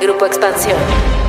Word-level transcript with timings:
Grupo 0.00 0.26
Expansión. 0.26 1.27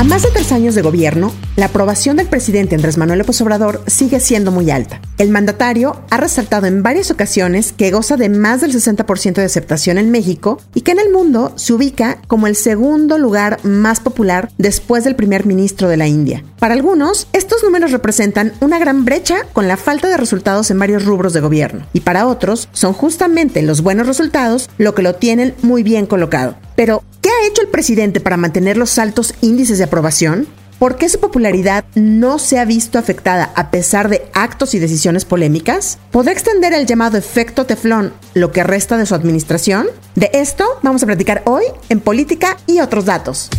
A 0.00 0.02
más 0.02 0.22
de 0.22 0.30
tres 0.30 0.50
años 0.50 0.74
de 0.74 0.80
gobierno, 0.80 1.30
la 1.56 1.66
aprobación 1.66 2.16
del 2.16 2.26
presidente 2.26 2.74
Andrés 2.74 2.96
Manuel 2.96 3.18
López 3.18 3.38
Obrador 3.42 3.82
sigue 3.86 4.18
siendo 4.18 4.50
muy 4.50 4.70
alta. 4.70 5.02
El 5.18 5.28
mandatario 5.28 6.00
ha 6.08 6.16
resaltado 6.16 6.66
en 6.66 6.82
varias 6.82 7.10
ocasiones 7.10 7.74
que 7.74 7.90
goza 7.90 8.16
de 8.16 8.30
más 8.30 8.62
del 8.62 8.72
60% 8.72 9.34
de 9.34 9.44
aceptación 9.44 9.98
en 9.98 10.10
México 10.10 10.58
y 10.72 10.80
que 10.80 10.92
en 10.92 11.00
el 11.00 11.12
mundo 11.12 11.52
se 11.56 11.74
ubica 11.74 12.22
como 12.28 12.46
el 12.46 12.56
segundo 12.56 13.18
lugar 13.18 13.62
más 13.62 14.00
popular 14.00 14.50
después 14.56 15.04
del 15.04 15.16
primer 15.16 15.44
ministro 15.44 15.86
de 15.86 15.98
la 15.98 16.06
India. 16.06 16.44
Para 16.58 16.72
algunos, 16.72 17.26
estos 17.34 17.62
números 17.62 17.92
representan 17.92 18.54
una 18.60 18.78
gran 18.78 19.04
brecha 19.04 19.42
con 19.52 19.68
la 19.68 19.76
falta 19.76 20.08
de 20.08 20.16
resultados 20.16 20.70
en 20.70 20.78
varios 20.78 21.04
rubros 21.04 21.34
de 21.34 21.40
gobierno 21.40 21.86
y 21.92 22.00
para 22.00 22.26
otros 22.26 22.70
son 22.72 22.94
justamente 22.94 23.60
los 23.60 23.82
buenos 23.82 24.06
resultados 24.06 24.70
lo 24.78 24.94
que 24.94 25.02
lo 25.02 25.16
tienen 25.16 25.54
muy 25.60 25.82
bien 25.82 26.06
colocado. 26.06 26.56
Pero, 26.74 27.04
¿qué 27.19 27.19
ha 27.40 27.46
hecho 27.46 27.62
el 27.62 27.68
presidente 27.68 28.20
para 28.20 28.36
mantener 28.36 28.76
los 28.76 28.98
altos 28.98 29.34
índices 29.40 29.78
de 29.78 29.84
aprobación? 29.84 30.46
¿Por 30.78 30.96
qué 30.96 31.08
su 31.08 31.20
popularidad 31.20 31.84
no 31.94 32.38
se 32.38 32.58
ha 32.58 32.64
visto 32.64 32.98
afectada 32.98 33.52
a 33.54 33.70
pesar 33.70 34.08
de 34.08 34.30
actos 34.32 34.74
y 34.74 34.78
decisiones 34.78 35.26
polémicas? 35.26 35.98
¿Podrá 36.10 36.32
extender 36.32 36.72
el 36.72 36.86
llamado 36.86 37.18
efecto 37.18 37.66
teflón 37.66 38.14
lo 38.34 38.50
que 38.50 38.64
resta 38.64 38.96
de 38.96 39.04
su 39.04 39.14
administración? 39.14 39.88
De 40.14 40.30
esto 40.32 40.64
vamos 40.82 41.02
a 41.02 41.06
platicar 41.06 41.42
hoy 41.44 41.64
en 41.90 42.00
Política 42.00 42.56
y 42.66 42.80
otros 42.80 43.04
datos. 43.04 43.50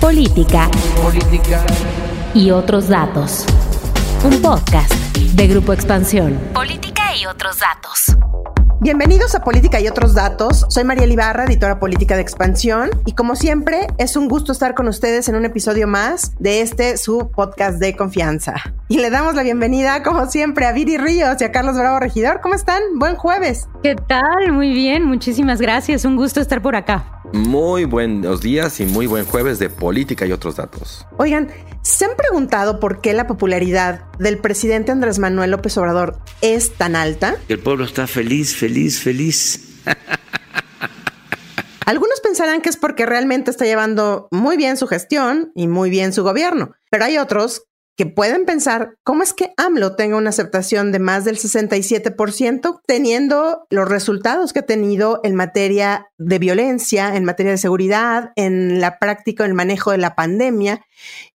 Política. 0.00 0.68
Política. 1.00 1.64
Y 2.34 2.50
otros 2.50 2.88
datos. 2.88 3.44
Un 4.24 4.42
podcast 4.42 4.92
de 5.14 5.46
Grupo 5.46 5.72
Expansión. 5.72 6.38
Política 6.54 7.14
y 7.16 7.26
otros 7.26 7.58
datos. 7.60 8.57
Bienvenidos 8.80 9.34
a 9.34 9.42
Política 9.42 9.80
y 9.80 9.88
otros 9.88 10.14
datos. 10.14 10.64
Soy 10.68 10.84
María 10.84 11.04
Ibarra, 11.04 11.46
editora 11.46 11.80
política 11.80 12.14
de 12.14 12.22
Expansión, 12.22 12.90
y 13.06 13.12
como 13.12 13.34
siempre, 13.34 13.88
es 13.98 14.14
un 14.16 14.28
gusto 14.28 14.52
estar 14.52 14.76
con 14.76 14.86
ustedes 14.86 15.28
en 15.28 15.34
un 15.34 15.44
episodio 15.44 15.88
más 15.88 16.36
de 16.38 16.60
este 16.60 16.96
su 16.96 17.28
podcast 17.34 17.80
de 17.80 17.96
confianza. 17.96 18.54
Y 18.86 18.98
le 18.98 19.10
damos 19.10 19.34
la 19.34 19.42
bienvenida, 19.42 20.04
como 20.04 20.26
siempre, 20.26 20.64
a 20.64 20.70
Viri 20.70 20.96
Ríos 20.96 21.40
y 21.40 21.44
a 21.44 21.50
Carlos 21.50 21.76
Bravo 21.76 21.98
Regidor. 21.98 22.40
¿Cómo 22.40 22.54
están? 22.54 22.80
Buen 22.94 23.16
jueves. 23.16 23.68
¿Qué 23.82 23.96
tal? 23.96 24.52
Muy 24.52 24.72
bien, 24.72 25.04
muchísimas 25.04 25.60
gracias. 25.60 26.04
Un 26.04 26.14
gusto 26.14 26.40
estar 26.40 26.62
por 26.62 26.76
acá. 26.76 27.17
Muy 27.32 27.84
buenos 27.84 28.40
días 28.40 28.80
y 28.80 28.86
muy 28.86 29.06
buen 29.06 29.26
jueves 29.26 29.58
de 29.58 29.68
política 29.68 30.26
y 30.26 30.32
otros 30.32 30.56
datos. 30.56 31.06
Oigan, 31.18 31.50
¿se 31.82 32.06
han 32.06 32.16
preguntado 32.16 32.80
por 32.80 33.02
qué 33.02 33.12
la 33.12 33.26
popularidad 33.26 34.06
del 34.18 34.38
presidente 34.38 34.92
Andrés 34.92 35.18
Manuel 35.18 35.50
López 35.50 35.76
Obrador 35.76 36.18
es 36.40 36.72
tan 36.74 36.96
alta? 36.96 37.36
El 37.48 37.58
pueblo 37.58 37.84
está 37.84 38.06
feliz, 38.06 38.56
feliz, 38.56 39.00
feliz. 39.00 39.82
Algunos 41.84 42.20
pensarán 42.20 42.60
que 42.60 42.70
es 42.70 42.76
porque 42.76 43.06
realmente 43.06 43.50
está 43.50 43.64
llevando 43.64 44.28
muy 44.30 44.56
bien 44.56 44.76
su 44.76 44.86
gestión 44.86 45.52
y 45.54 45.68
muy 45.68 45.90
bien 45.90 46.12
su 46.12 46.22
gobierno, 46.22 46.72
pero 46.90 47.04
hay 47.04 47.18
otros 47.18 47.67
que 47.98 48.06
pueden 48.06 48.44
pensar 48.44 48.94
cómo 49.02 49.24
es 49.24 49.34
que 49.34 49.52
AMLO 49.56 49.96
tenga 49.96 50.16
una 50.16 50.30
aceptación 50.30 50.92
de 50.92 51.00
más 51.00 51.24
del 51.24 51.36
67%, 51.36 52.80
teniendo 52.86 53.66
los 53.70 53.88
resultados 53.88 54.52
que 54.52 54.60
ha 54.60 54.66
tenido 54.66 55.20
en 55.24 55.34
materia 55.34 56.06
de 56.16 56.38
violencia, 56.38 57.16
en 57.16 57.24
materia 57.24 57.50
de 57.50 57.58
seguridad, 57.58 58.30
en 58.36 58.80
la 58.80 59.00
práctica 59.00 59.42
del 59.42 59.54
manejo 59.54 59.90
de 59.90 59.98
la 59.98 60.14
pandemia 60.14 60.86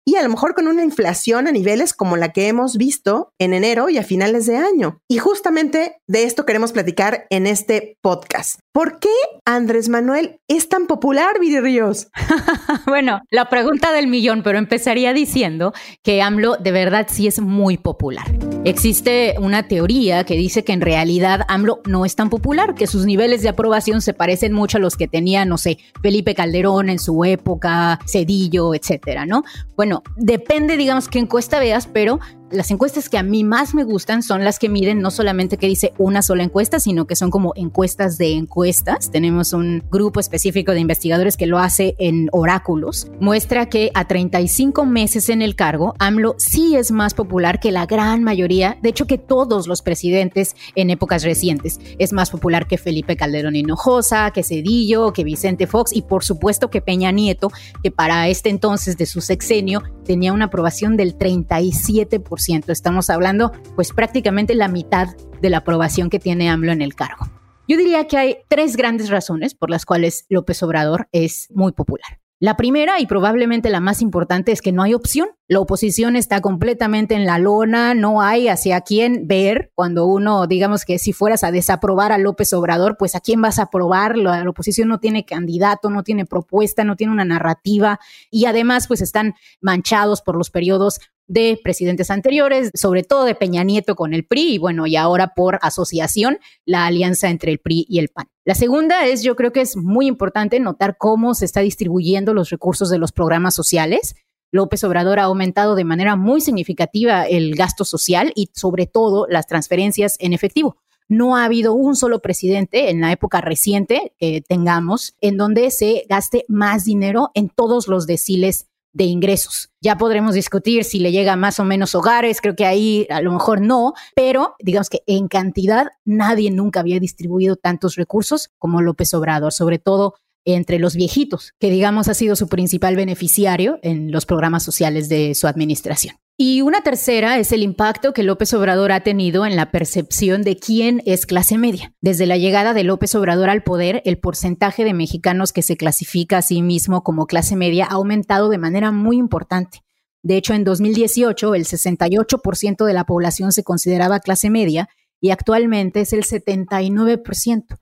y 0.05 0.15
a 0.15 0.23
lo 0.23 0.29
mejor 0.29 0.53
con 0.53 0.67
una 0.67 0.83
inflación 0.83 1.47
a 1.47 1.51
niveles 1.51 1.93
como 1.93 2.17
la 2.17 2.33
que 2.33 2.47
hemos 2.47 2.77
visto 2.77 3.33
en 3.39 3.53
enero 3.53 3.89
y 3.89 3.97
a 3.97 4.03
finales 4.03 4.45
de 4.45 4.57
año. 4.57 4.99
Y 5.07 5.17
justamente 5.17 5.97
de 6.07 6.23
esto 6.23 6.45
queremos 6.45 6.71
platicar 6.71 7.25
en 7.29 7.47
este 7.47 7.97
podcast. 8.01 8.59
¿Por 8.73 8.99
qué 8.99 9.09
Andrés 9.45 9.87
Manuel 9.87 10.39
es 10.47 10.67
tan 10.67 10.87
popular, 10.87 11.39
Viri 11.39 11.53
bueno, 12.87 13.21
la 13.29 13.47
pregunta 13.47 13.91
del 13.91 14.07
millón, 14.07 14.41
pero 14.43 14.57
empezaría 14.57 15.13
diciendo 15.13 15.73
que 16.01 16.21
AMLO 16.21 16.57
de 16.57 16.71
verdad 16.71 17.07
sí 17.09 17.27
es 17.27 17.39
muy 17.39 17.77
popular. 17.77 18.25
Existe 18.65 19.35
una 19.39 19.67
teoría 19.67 20.23
que 20.23 20.35
dice 20.35 20.63
que 20.63 20.73
en 20.73 20.81
realidad 20.81 21.41
AMLO 21.47 21.81
no 21.85 22.05
es 22.05 22.15
tan 22.15 22.29
popular, 22.29 22.73
que 22.73 22.87
sus 22.87 23.05
niveles 23.05 23.43
de 23.43 23.49
aprobación 23.49 24.01
se 24.01 24.13
parecen 24.13 24.53
mucho 24.53 24.77
a 24.77 24.81
los 24.81 24.97
que 24.97 25.07
tenía, 25.07 25.45
no 25.45 25.57
sé, 25.57 25.77
Felipe 26.01 26.33
Calderón 26.33 26.89
en 26.89 26.99
su 26.99 27.23
época, 27.25 27.99
Cedillo, 28.07 28.73
etcétera, 28.73 29.25
¿no? 29.25 29.43
Bueno, 29.75 29.92
depende, 30.15 30.77
digamos, 30.77 31.09
qué 31.09 31.19
encuesta 31.19 31.59
veas, 31.59 31.85
pero 31.85 32.19
las 32.53 32.71
encuestas 32.71 33.09
que 33.09 33.17
a 33.17 33.23
mí 33.23 33.43
más 33.43 33.73
me 33.73 33.83
gustan 33.83 34.21
son 34.21 34.43
las 34.43 34.59
que 34.59 34.69
miden 34.69 35.01
no 35.01 35.11
solamente 35.11 35.57
que 35.57 35.67
dice 35.67 35.91
una 35.97 36.21
sola 36.21 36.43
encuesta, 36.43 36.79
sino 36.79 37.05
que 37.07 37.15
son 37.15 37.31
como 37.31 37.53
encuestas 37.55 38.17
de 38.17 38.33
encuestas. 38.33 39.11
Tenemos 39.11 39.53
un 39.53 39.83
grupo 39.91 40.19
específico 40.19 40.71
de 40.71 40.79
investigadores 40.79 41.35
que 41.35 41.47
lo 41.47 41.59
hace 41.59 41.95
en 41.97 42.29
oráculos. 42.31 43.07
Muestra 43.19 43.67
que 43.67 43.91
a 43.95 44.07
35 44.07 44.85
meses 44.85 45.29
en 45.29 45.41
el 45.41 45.55
cargo, 45.55 45.95
AMLO 45.99 46.35
sí 46.37 46.75
es 46.75 46.91
más 46.91 47.13
popular 47.13 47.59
que 47.59 47.71
la 47.71 47.85
gran 47.85 48.23
mayoría, 48.23 48.77
de 48.81 48.89
hecho 48.89 49.07
que 49.07 49.17
todos 49.17 49.67
los 49.67 49.81
presidentes 49.81 50.55
en 50.75 50.89
épocas 50.89 51.23
recientes. 51.23 51.79
Es 51.97 52.13
más 52.13 52.29
popular 52.29 52.67
que 52.67 52.77
Felipe 52.77 53.17
Calderón 53.17 53.55
Hinojosa, 53.55 54.31
que 54.31 54.43
Cedillo, 54.43 55.11
que 55.11 55.23
Vicente 55.23 55.67
Fox 55.67 55.91
y 55.93 56.03
por 56.03 56.23
supuesto 56.23 56.69
que 56.69 56.81
Peña 56.81 57.11
Nieto, 57.11 57.51
que 57.81 57.91
para 57.91 58.27
este 58.27 58.49
entonces 58.49 58.97
de 58.97 59.05
su 59.05 59.21
sexenio 59.21 59.81
tenía 60.03 60.33
una 60.33 60.45
aprobación 60.45 60.97
del 60.97 61.17
37%. 61.17 62.69
Estamos 62.69 63.09
hablando 63.09 63.51
pues 63.75 63.91
prácticamente 63.93 64.55
la 64.55 64.67
mitad 64.67 65.15
de 65.41 65.49
la 65.49 65.57
aprobación 65.57 66.09
que 66.09 66.19
tiene 66.19 66.49
AMLO 66.49 66.71
en 66.71 66.81
el 66.81 66.95
cargo. 66.95 67.27
Yo 67.67 67.77
diría 67.77 68.07
que 68.07 68.17
hay 68.17 68.37
tres 68.49 68.75
grandes 68.75 69.09
razones 69.09 69.55
por 69.55 69.69
las 69.69 69.85
cuales 69.85 70.25
López 70.29 70.61
Obrador 70.63 71.07
es 71.11 71.47
muy 71.51 71.71
popular. 71.71 72.22
La 72.43 72.57
primera 72.57 72.99
y 72.99 73.05
probablemente 73.05 73.69
la 73.69 73.79
más 73.79 74.01
importante 74.01 74.51
es 74.51 74.61
que 74.61 74.73
no 74.73 74.83
hay 74.83 74.93
opción. 74.93 75.29
La 75.47 75.61
oposición 75.61 76.17
está 76.17 76.41
completamente 76.41 77.15
en 77.15 77.25
la 77.25 77.39
lona, 77.39 77.93
no 77.93 78.21
hay 78.21 78.49
hacia 78.49 78.81
quién 78.81 79.29
ver. 79.29 79.71
Cuando 79.75 80.05
uno, 80.07 80.45
digamos 80.45 80.83
que 80.83 80.99
si 80.99 81.13
fueras 81.13 81.45
a 81.45 81.51
desaprobar 81.51 82.11
a 82.11 82.17
López 82.17 82.51
Obrador, 82.51 82.97
pues 82.97 83.15
a 83.15 83.21
quién 83.21 83.41
vas 83.41 83.59
a 83.59 83.63
aprobar. 83.63 84.17
La, 84.17 84.43
la 84.43 84.49
oposición 84.49 84.89
no 84.89 84.99
tiene 84.99 85.23
candidato, 85.23 85.89
no 85.89 86.03
tiene 86.03 86.25
propuesta, 86.25 86.83
no 86.83 86.97
tiene 86.97 87.13
una 87.13 87.23
narrativa 87.23 88.01
y 88.29 88.43
además 88.43 88.89
pues 88.89 88.99
están 88.99 89.35
manchados 89.61 90.21
por 90.21 90.35
los 90.35 90.49
periodos 90.49 90.99
de 91.33 91.59
presidentes 91.63 92.11
anteriores, 92.11 92.69
sobre 92.75 93.03
todo 93.03 93.25
de 93.25 93.33
Peña 93.33 93.63
Nieto 93.63 93.95
con 93.95 94.13
el 94.13 94.23
PRI 94.23 94.53
y 94.53 94.57
bueno, 94.59 94.85
y 94.85 94.95
ahora 94.95 95.33
por 95.35 95.57
asociación, 95.63 96.37
la 96.63 96.85
alianza 96.85 97.29
entre 97.29 97.51
el 97.51 97.59
PRI 97.59 97.87
y 97.89 97.97
el 97.99 98.09
PAN. 98.09 98.27
La 98.45 98.53
segunda 98.53 99.07
es, 99.07 99.23
yo 99.23 99.35
creo 99.35 99.51
que 99.51 99.61
es 99.61 99.75
muy 99.75 100.05
importante 100.05 100.59
notar 100.59 100.95
cómo 100.97 101.33
se 101.33 101.45
está 101.45 101.61
distribuyendo 101.61 102.35
los 102.35 102.51
recursos 102.51 102.89
de 102.91 102.99
los 102.99 103.11
programas 103.11 103.55
sociales. 103.55 104.15
López 104.51 104.83
Obrador 104.83 105.19
ha 105.19 105.23
aumentado 105.23 105.73
de 105.75 105.83
manera 105.83 106.15
muy 106.15 106.39
significativa 106.39 107.23
el 107.23 107.55
gasto 107.55 107.83
social 107.83 108.31
y 108.35 108.51
sobre 108.53 108.85
todo 108.85 109.25
las 109.27 109.47
transferencias 109.47 110.17
en 110.19 110.33
efectivo. 110.33 110.77
No 111.09 111.35
ha 111.35 111.45
habido 111.45 111.73
un 111.73 111.95
solo 111.95 112.21
presidente 112.21 112.91
en 112.91 113.01
la 113.01 113.11
época 113.11 113.41
reciente 113.41 114.13
que 114.19 114.41
tengamos 114.47 115.15
en 115.19 115.37
donde 115.37 115.71
se 115.71 116.05
gaste 116.07 116.45
más 116.47 116.85
dinero 116.85 117.31
en 117.33 117.49
todos 117.49 117.87
los 117.87 118.05
deciles 118.05 118.67
de 118.93 119.05
ingresos. 119.05 119.69
Ya 119.81 119.97
podremos 119.97 120.35
discutir 120.35 120.83
si 120.83 120.99
le 120.99 121.11
llega 121.11 121.35
más 121.35 121.59
o 121.59 121.65
menos 121.65 121.95
hogares, 121.95 122.39
creo 122.41 122.55
que 122.55 122.65
ahí 122.65 123.07
a 123.09 123.21
lo 123.21 123.31
mejor 123.31 123.61
no, 123.61 123.93
pero 124.15 124.55
digamos 124.59 124.89
que 124.89 125.03
en 125.07 125.27
cantidad 125.27 125.87
nadie 126.05 126.51
nunca 126.51 126.79
había 126.79 126.99
distribuido 126.99 127.55
tantos 127.55 127.95
recursos 127.95 128.51
como 128.57 128.81
López 128.81 129.13
Obrador, 129.13 129.51
sobre 129.51 129.79
todo 129.79 130.15
entre 130.45 130.79
los 130.79 130.95
viejitos, 130.95 131.53
que 131.59 131.69
digamos 131.69 132.07
ha 132.07 132.13
sido 132.13 132.35
su 132.35 132.47
principal 132.47 132.95
beneficiario 132.95 133.79
en 133.81 134.11
los 134.11 134.25
programas 134.25 134.63
sociales 134.63 135.09
de 135.09 135.35
su 135.35 135.47
administración. 135.47 136.15
Y 136.35 136.61
una 136.61 136.81
tercera 136.81 137.37
es 137.37 137.51
el 137.51 137.61
impacto 137.61 138.11
que 138.11 138.23
López 138.23 138.55
Obrador 138.55 138.91
ha 138.91 139.01
tenido 139.01 139.45
en 139.45 139.55
la 139.55 139.69
percepción 139.69 140.41
de 140.41 140.57
quién 140.57 141.03
es 141.05 141.27
clase 141.27 141.59
media. 141.59 141.93
Desde 142.01 142.25
la 142.25 142.37
llegada 142.37 142.73
de 142.73 142.83
López 142.83 143.13
Obrador 143.13 143.51
al 143.51 143.61
poder, 143.61 144.01
el 144.03 144.17
porcentaje 144.17 144.83
de 144.83 144.95
mexicanos 144.95 145.53
que 145.53 145.61
se 145.61 145.77
clasifica 145.77 146.39
a 146.39 146.41
sí 146.41 146.63
mismo 146.63 147.03
como 147.03 147.27
clase 147.27 147.55
media 147.55 147.85
ha 147.85 147.93
aumentado 147.93 148.49
de 148.49 148.57
manera 148.57 148.91
muy 148.91 149.17
importante. 149.17 149.81
De 150.23 150.35
hecho, 150.35 150.55
en 150.55 150.63
2018 150.63 151.53
el 151.53 151.65
68% 151.65 152.83
de 152.83 152.93
la 152.93 153.03
población 153.03 153.51
se 153.51 153.63
consideraba 153.63 154.19
clase 154.19 154.49
media 154.49 154.89
y 155.21 155.29
actualmente 155.29 156.01
es 156.01 156.13
el 156.13 156.23
79%. 156.23 157.77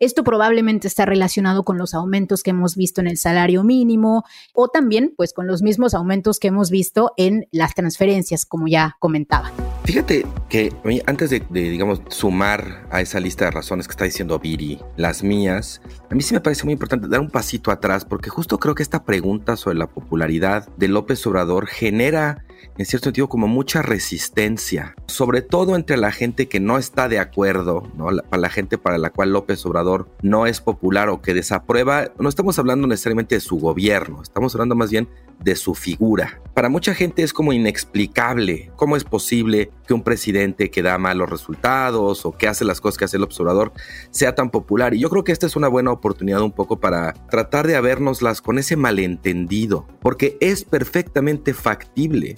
Esto 0.00 0.24
probablemente 0.24 0.88
está 0.88 1.04
relacionado 1.04 1.62
con 1.62 1.76
los 1.76 1.92
aumentos 1.92 2.42
que 2.42 2.52
hemos 2.52 2.74
visto 2.74 3.02
en 3.02 3.06
el 3.06 3.18
salario 3.18 3.64
mínimo 3.64 4.24
o 4.54 4.68
también 4.68 5.12
pues 5.14 5.34
con 5.34 5.46
los 5.46 5.60
mismos 5.60 5.92
aumentos 5.92 6.38
que 6.38 6.48
hemos 6.48 6.70
visto 6.70 7.12
en 7.18 7.46
las 7.50 7.74
transferencias, 7.74 8.46
como 8.46 8.66
ya 8.66 8.96
comentaba. 8.98 9.52
Fíjate 9.84 10.24
que 10.48 10.72
antes 11.04 11.28
de, 11.28 11.40
digamos, 11.50 12.00
sumar 12.08 12.86
a 12.90 13.02
esa 13.02 13.20
lista 13.20 13.44
de 13.44 13.50
razones 13.50 13.86
que 13.86 13.90
está 13.90 14.06
diciendo 14.06 14.38
Viri, 14.38 14.80
las 14.96 15.22
mías, 15.22 15.82
a 16.08 16.14
mí 16.14 16.22
sí 16.22 16.32
me 16.32 16.40
parece 16.40 16.64
muy 16.64 16.72
importante 16.72 17.06
dar 17.06 17.20
un 17.20 17.28
pasito 17.28 17.70
atrás 17.70 18.06
porque 18.06 18.30
justo 18.30 18.58
creo 18.58 18.74
que 18.74 18.82
esta 18.82 19.04
pregunta 19.04 19.58
sobre 19.58 19.76
la 19.76 19.86
popularidad 19.86 20.66
de 20.78 20.88
López 20.88 21.26
Obrador 21.26 21.66
genera 21.66 22.46
en 22.78 22.86
cierto 22.86 23.04
sentido, 23.04 23.28
como 23.28 23.46
mucha 23.46 23.82
resistencia, 23.82 24.94
sobre 25.06 25.42
todo 25.42 25.76
entre 25.76 25.96
la 25.96 26.12
gente 26.12 26.48
que 26.48 26.60
no 26.60 26.78
está 26.78 27.08
de 27.08 27.18
acuerdo, 27.18 27.90
¿no? 27.96 28.06
para 28.28 28.40
la 28.40 28.48
gente 28.48 28.78
para 28.78 28.98
la 28.98 29.10
cual 29.10 29.32
López 29.32 29.64
Obrador 29.66 30.08
no 30.22 30.46
es 30.46 30.60
popular 30.60 31.08
o 31.08 31.20
que 31.20 31.34
desaprueba. 31.34 32.12
No 32.18 32.28
estamos 32.28 32.58
hablando 32.58 32.86
necesariamente 32.86 33.34
de 33.34 33.40
su 33.40 33.58
gobierno, 33.58 34.22
estamos 34.22 34.54
hablando 34.54 34.74
más 34.74 34.90
bien 34.90 35.08
de 35.42 35.56
su 35.56 35.74
figura. 35.74 36.40
Para 36.54 36.68
mucha 36.68 36.94
gente 36.94 37.22
es 37.22 37.32
como 37.32 37.52
inexplicable 37.52 38.70
cómo 38.76 38.96
es 38.96 39.04
posible 39.04 39.70
que 39.86 39.94
un 39.94 40.02
presidente 40.02 40.70
que 40.70 40.82
da 40.82 40.98
malos 40.98 41.30
resultados 41.30 42.26
o 42.26 42.32
que 42.32 42.48
hace 42.48 42.64
las 42.64 42.80
cosas 42.80 42.98
que 42.98 43.04
hace 43.06 43.16
el 43.16 43.22
observador 43.22 43.72
sea 44.10 44.34
tan 44.34 44.50
popular. 44.50 44.94
Y 44.94 45.00
yo 45.00 45.08
creo 45.10 45.24
que 45.24 45.32
esta 45.32 45.46
es 45.46 45.56
una 45.56 45.68
buena 45.68 45.92
oportunidad 45.92 46.42
un 46.42 46.52
poco 46.52 46.80
para 46.80 47.14
tratar 47.30 47.66
de 47.66 47.76
habernoslas 47.76 48.42
con 48.42 48.58
ese 48.58 48.76
malentendido, 48.76 49.86
porque 50.00 50.36
es 50.40 50.64
perfectamente 50.64 51.54
factible 51.54 52.36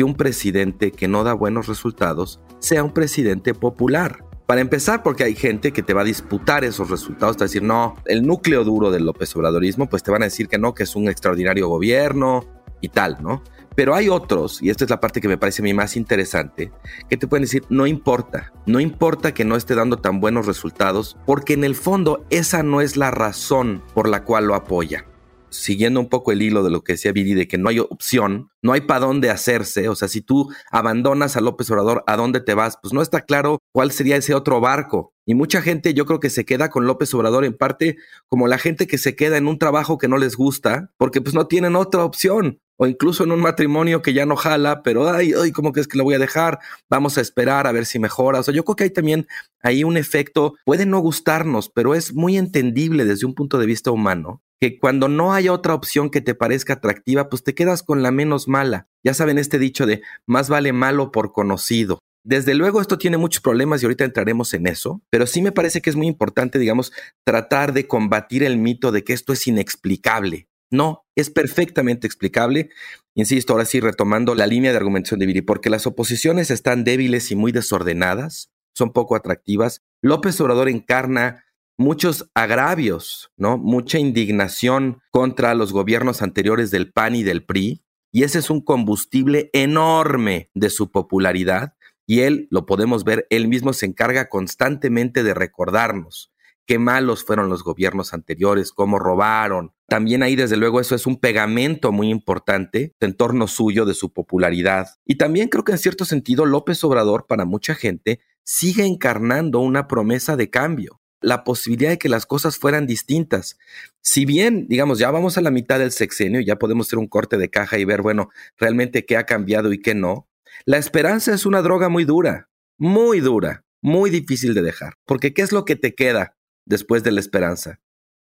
que 0.00 0.04
un 0.04 0.14
presidente 0.14 0.92
que 0.92 1.08
no 1.08 1.24
da 1.24 1.34
buenos 1.34 1.66
resultados 1.66 2.40
sea 2.58 2.82
un 2.82 2.94
presidente 2.94 3.52
popular. 3.52 4.24
Para 4.46 4.62
empezar, 4.62 5.02
porque 5.02 5.24
hay 5.24 5.34
gente 5.34 5.72
que 5.72 5.82
te 5.82 5.92
va 5.92 6.00
a 6.00 6.04
disputar 6.04 6.64
esos 6.64 6.88
resultados, 6.88 7.36
te 7.36 7.40
va 7.40 7.44
a 7.44 7.48
decir, 7.48 7.62
no, 7.62 7.96
el 8.06 8.26
núcleo 8.26 8.64
duro 8.64 8.90
del 8.90 9.04
López 9.04 9.36
Obradorismo, 9.36 9.90
pues 9.90 10.02
te 10.02 10.10
van 10.10 10.22
a 10.22 10.24
decir 10.24 10.48
que 10.48 10.56
no, 10.56 10.72
que 10.72 10.84
es 10.84 10.96
un 10.96 11.10
extraordinario 11.10 11.68
gobierno 11.68 12.46
y 12.80 12.88
tal, 12.88 13.18
¿no? 13.20 13.42
Pero 13.76 13.94
hay 13.94 14.08
otros, 14.08 14.62
y 14.62 14.70
esta 14.70 14.84
es 14.84 14.90
la 14.90 15.00
parte 15.00 15.20
que 15.20 15.28
me 15.28 15.36
parece 15.36 15.60
a 15.60 15.64
mí 15.64 15.74
más 15.74 15.98
interesante, 15.98 16.72
que 17.10 17.18
te 17.18 17.26
pueden 17.26 17.42
decir, 17.42 17.64
no 17.68 17.86
importa, 17.86 18.54
no 18.64 18.80
importa 18.80 19.34
que 19.34 19.44
no 19.44 19.54
esté 19.54 19.74
dando 19.74 19.98
tan 19.98 20.18
buenos 20.18 20.46
resultados, 20.46 21.18
porque 21.26 21.52
en 21.52 21.62
el 21.62 21.74
fondo 21.74 22.24
esa 22.30 22.62
no 22.62 22.80
es 22.80 22.96
la 22.96 23.10
razón 23.10 23.82
por 23.92 24.08
la 24.08 24.24
cual 24.24 24.46
lo 24.46 24.54
apoya 24.54 25.04
siguiendo 25.50 26.00
un 26.00 26.08
poco 26.08 26.32
el 26.32 26.42
hilo 26.42 26.62
de 26.62 26.70
lo 26.70 26.82
que 26.82 26.94
decía 26.94 27.12
Viri, 27.12 27.34
de 27.34 27.48
que 27.48 27.58
no 27.58 27.68
hay 27.68 27.78
opción, 27.78 28.50
no 28.62 28.72
hay 28.72 28.82
para 28.82 29.00
dónde 29.06 29.30
hacerse, 29.30 29.88
o 29.88 29.94
sea, 29.94 30.08
si 30.08 30.22
tú 30.22 30.50
abandonas 30.70 31.36
a 31.36 31.40
López 31.40 31.70
Obrador, 31.70 32.04
¿a 32.06 32.16
dónde 32.16 32.40
te 32.40 32.54
vas? 32.54 32.78
Pues 32.80 32.92
no 32.94 33.02
está 33.02 33.22
claro 33.22 33.58
cuál 33.72 33.90
sería 33.90 34.16
ese 34.16 34.34
otro 34.34 34.60
barco. 34.60 35.12
Y 35.26 35.34
mucha 35.34 35.62
gente 35.62 35.94
yo 35.94 36.06
creo 36.06 36.18
que 36.18 36.30
se 36.30 36.44
queda 36.44 36.70
con 36.70 36.86
López 36.86 37.12
Obrador 37.14 37.44
en 37.44 37.56
parte 37.56 37.96
como 38.28 38.48
la 38.48 38.58
gente 38.58 38.86
que 38.86 38.98
se 38.98 39.14
queda 39.14 39.36
en 39.36 39.46
un 39.46 39.58
trabajo 39.58 39.98
que 39.98 40.08
no 40.08 40.16
les 40.16 40.36
gusta, 40.36 40.90
porque 40.96 41.20
pues 41.20 41.34
no 41.34 41.46
tienen 41.46 41.76
otra 41.76 42.04
opción. 42.04 42.60
O 42.82 42.86
incluso 42.86 43.24
en 43.24 43.32
un 43.32 43.40
matrimonio 43.40 44.00
que 44.00 44.14
ya 44.14 44.24
no 44.24 44.36
jala, 44.36 44.82
pero 44.82 45.06
ay, 45.10 45.34
ay, 45.38 45.52
¿cómo 45.52 45.70
que 45.74 45.80
es 45.80 45.86
que 45.86 45.98
lo 45.98 46.04
voy 46.04 46.14
a 46.14 46.18
dejar? 46.18 46.60
Vamos 46.88 47.18
a 47.18 47.20
esperar 47.20 47.66
a 47.66 47.72
ver 47.72 47.84
si 47.84 47.98
mejora. 47.98 48.40
O 48.40 48.42
sea, 48.42 48.54
yo 48.54 48.64
creo 48.64 48.74
que 48.74 48.84
hay 48.84 48.90
también 48.90 49.26
ahí 49.62 49.84
un 49.84 49.98
efecto, 49.98 50.54
puede 50.64 50.86
no 50.86 50.98
gustarnos, 51.00 51.68
pero 51.68 51.94
es 51.94 52.14
muy 52.14 52.38
entendible 52.38 53.04
desde 53.04 53.26
un 53.26 53.34
punto 53.34 53.58
de 53.58 53.66
vista 53.66 53.90
humano, 53.90 54.40
que 54.62 54.78
cuando 54.78 55.08
no 55.08 55.34
hay 55.34 55.50
otra 55.50 55.74
opción 55.74 56.08
que 56.08 56.22
te 56.22 56.34
parezca 56.34 56.72
atractiva, 56.72 57.28
pues 57.28 57.44
te 57.44 57.54
quedas 57.54 57.82
con 57.82 58.02
la 58.02 58.12
menos 58.12 58.48
mala. 58.48 58.88
Ya 59.04 59.12
saben 59.12 59.36
este 59.36 59.58
dicho 59.58 59.84
de 59.84 60.00
más 60.24 60.48
vale 60.48 60.72
malo 60.72 61.12
por 61.12 61.32
conocido. 61.32 61.98
Desde 62.24 62.54
luego 62.54 62.80
esto 62.80 62.96
tiene 62.96 63.18
muchos 63.18 63.42
problemas 63.42 63.82
y 63.82 63.86
ahorita 63.86 64.04
entraremos 64.04 64.54
en 64.54 64.66
eso, 64.66 65.02
pero 65.10 65.26
sí 65.26 65.42
me 65.42 65.52
parece 65.52 65.82
que 65.82 65.90
es 65.90 65.96
muy 65.96 66.06
importante, 66.06 66.58
digamos, 66.58 66.92
tratar 67.24 67.74
de 67.74 67.86
combatir 67.86 68.42
el 68.42 68.56
mito 68.56 68.90
de 68.90 69.04
que 69.04 69.12
esto 69.12 69.34
es 69.34 69.46
inexplicable. 69.46 70.49
No, 70.70 71.04
es 71.16 71.30
perfectamente 71.30 72.06
explicable. 72.06 72.70
Insisto, 73.14 73.52
ahora 73.52 73.64
sí 73.64 73.80
retomando 73.80 74.34
la 74.34 74.46
línea 74.46 74.70
de 74.70 74.76
argumentación 74.76 75.18
de 75.18 75.26
Viri, 75.26 75.42
porque 75.42 75.68
las 75.70 75.86
oposiciones 75.86 76.50
están 76.50 76.84
débiles 76.84 77.30
y 77.30 77.36
muy 77.36 77.50
desordenadas, 77.50 78.50
son 78.72 78.92
poco 78.92 79.16
atractivas. 79.16 79.82
López 80.00 80.40
Obrador 80.40 80.68
encarna 80.68 81.44
muchos 81.76 82.30
agravios, 82.34 83.32
¿no? 83.36 83.58
Mucha 83.58 83.98
indignación 83.98 85.00
contra 85.10 85.54
los 85.54 85.72
gobiernos 85.72 86.22
anteriores 86.22 86.70
del 86.70 86.92
PAN 86.92 87.16
y 87.16 87.24
del 87.24 87.44
PRI, 87.44 87.82
y 88.12 88.22
ese 88.22 88.38
es 88.38 88.50
un 88.50 88.60
combustible 88.60 89.50
enorme 89.52 90.50
de 90.54 90.70
su 90.70 90.90
popularidad, 90.92 91.74
y 92.06 92.20
él, 92.20 92.48
lo 92.50 92.66
podemos 92.66 93.04
ver, 93.04 93.26
él 93.30 93.48
mismo 93.48 93.72
se 93.72 93.86
encarga 93.86 94.28
constantemente 94.28 95.22
de 95.22 95.34
recordarnos 95.34 96.32
qué 96.70 96.78
malos 96.78 97.24
fueron 97.24 97.48
los 97.48 97.64
gobiernos 97.64 98.14
anteriores, 98.14 98.70
cómo 98.70 99.00
robaron. 99.00 99.72
También 99.88 100.22
ahí, 100.22 100.36
desde 100.36 100.56
luego, 100.56 100.80
eso 100.80 100.94
es 100.94 101.04
un 101.04 101.16
pegamento 101.16 101.90
muy 101.90 102.10
importante 102.10 102.94
en 103.00 103.16
torno 103.16 103.48
suyo 103.48 103.84
de 103.84 103.94
su 103.94 104.12
popularidad. 104.12 104.86
Y 105.04 105.16
también 105.16 105.48
creo 105.48 105.64
que 105.64 105.72
en 105.72 105.78
cierto 105.78 106.04
sentido 106.04 106.46
López 106.46 106.84
Obrador, 106.84 107.26
para 107.26 107.44
mucha 107.44 107.74
gente, 107.74 108.20
sigue 108.44 108.86
encarnando 108.86 109.58
una 109.58 109.88
promesa 109.88 110.36
de 110.36 110.48
cambio 110.48 111.00
la 111.20 111.42
posibilidad 111.42 111.90
de 111.90 111.98
que 111.98 112.08
las 112.08 112.24
cosas 112.24 112.56
fueran 112.56 112.86
distintas. 112.86 113.58
Si 114.00 114.24
bien, 114.24 114.68
digamos, 114.68 115.00
ya 115.00 115.10
vamos 115.10 115.36
a 115.38 115.40
la 115.40 115.50
mitad 115.50 115.80
del 115.80 115.90
sexenio, 115.90 116.40
ya 116.40 116.54
podemos 116.54 116.86
hacer 116.86 117.00
un 117.00 117.08
corte 117.08 117.36
de 117.36 117.50
caja 117.50 117.78
y 117.78 117.84
ver, 117.84 118.00
bueno, 118.00 118.30
realmente 118.58 119.04
qué 119.04 119.16
ha 119.16 119.26
cambiado 119.26 119.72
y 119.72 119.82
qué 119.82 119.96
no, 119.96 120.28
la 120.66 120.78
esperanza 120.78 121.34
es 121.34 121.46
una 121.46 121.62
droga 121.62 121.88
muy 121.88 122.04
dura, 122.04 122.48
muy 122.78 123.18
dura, 123.18 123.64
muy 123.82 124.08
difícil 124.08 124.54
de 124.54 124.62
dejar, 124.62 124.94
porque 125.04 125.34
¿qué 125.34 125.42
es 125.42 125.50
lo 125.50 125.64
que 125.64 125.74
te 125.74 125.96
queda 125.96 126.36
después 126.64 127.02
de 127.02 127.12
la 127.12 127.20
esperanza? 127.20 127.80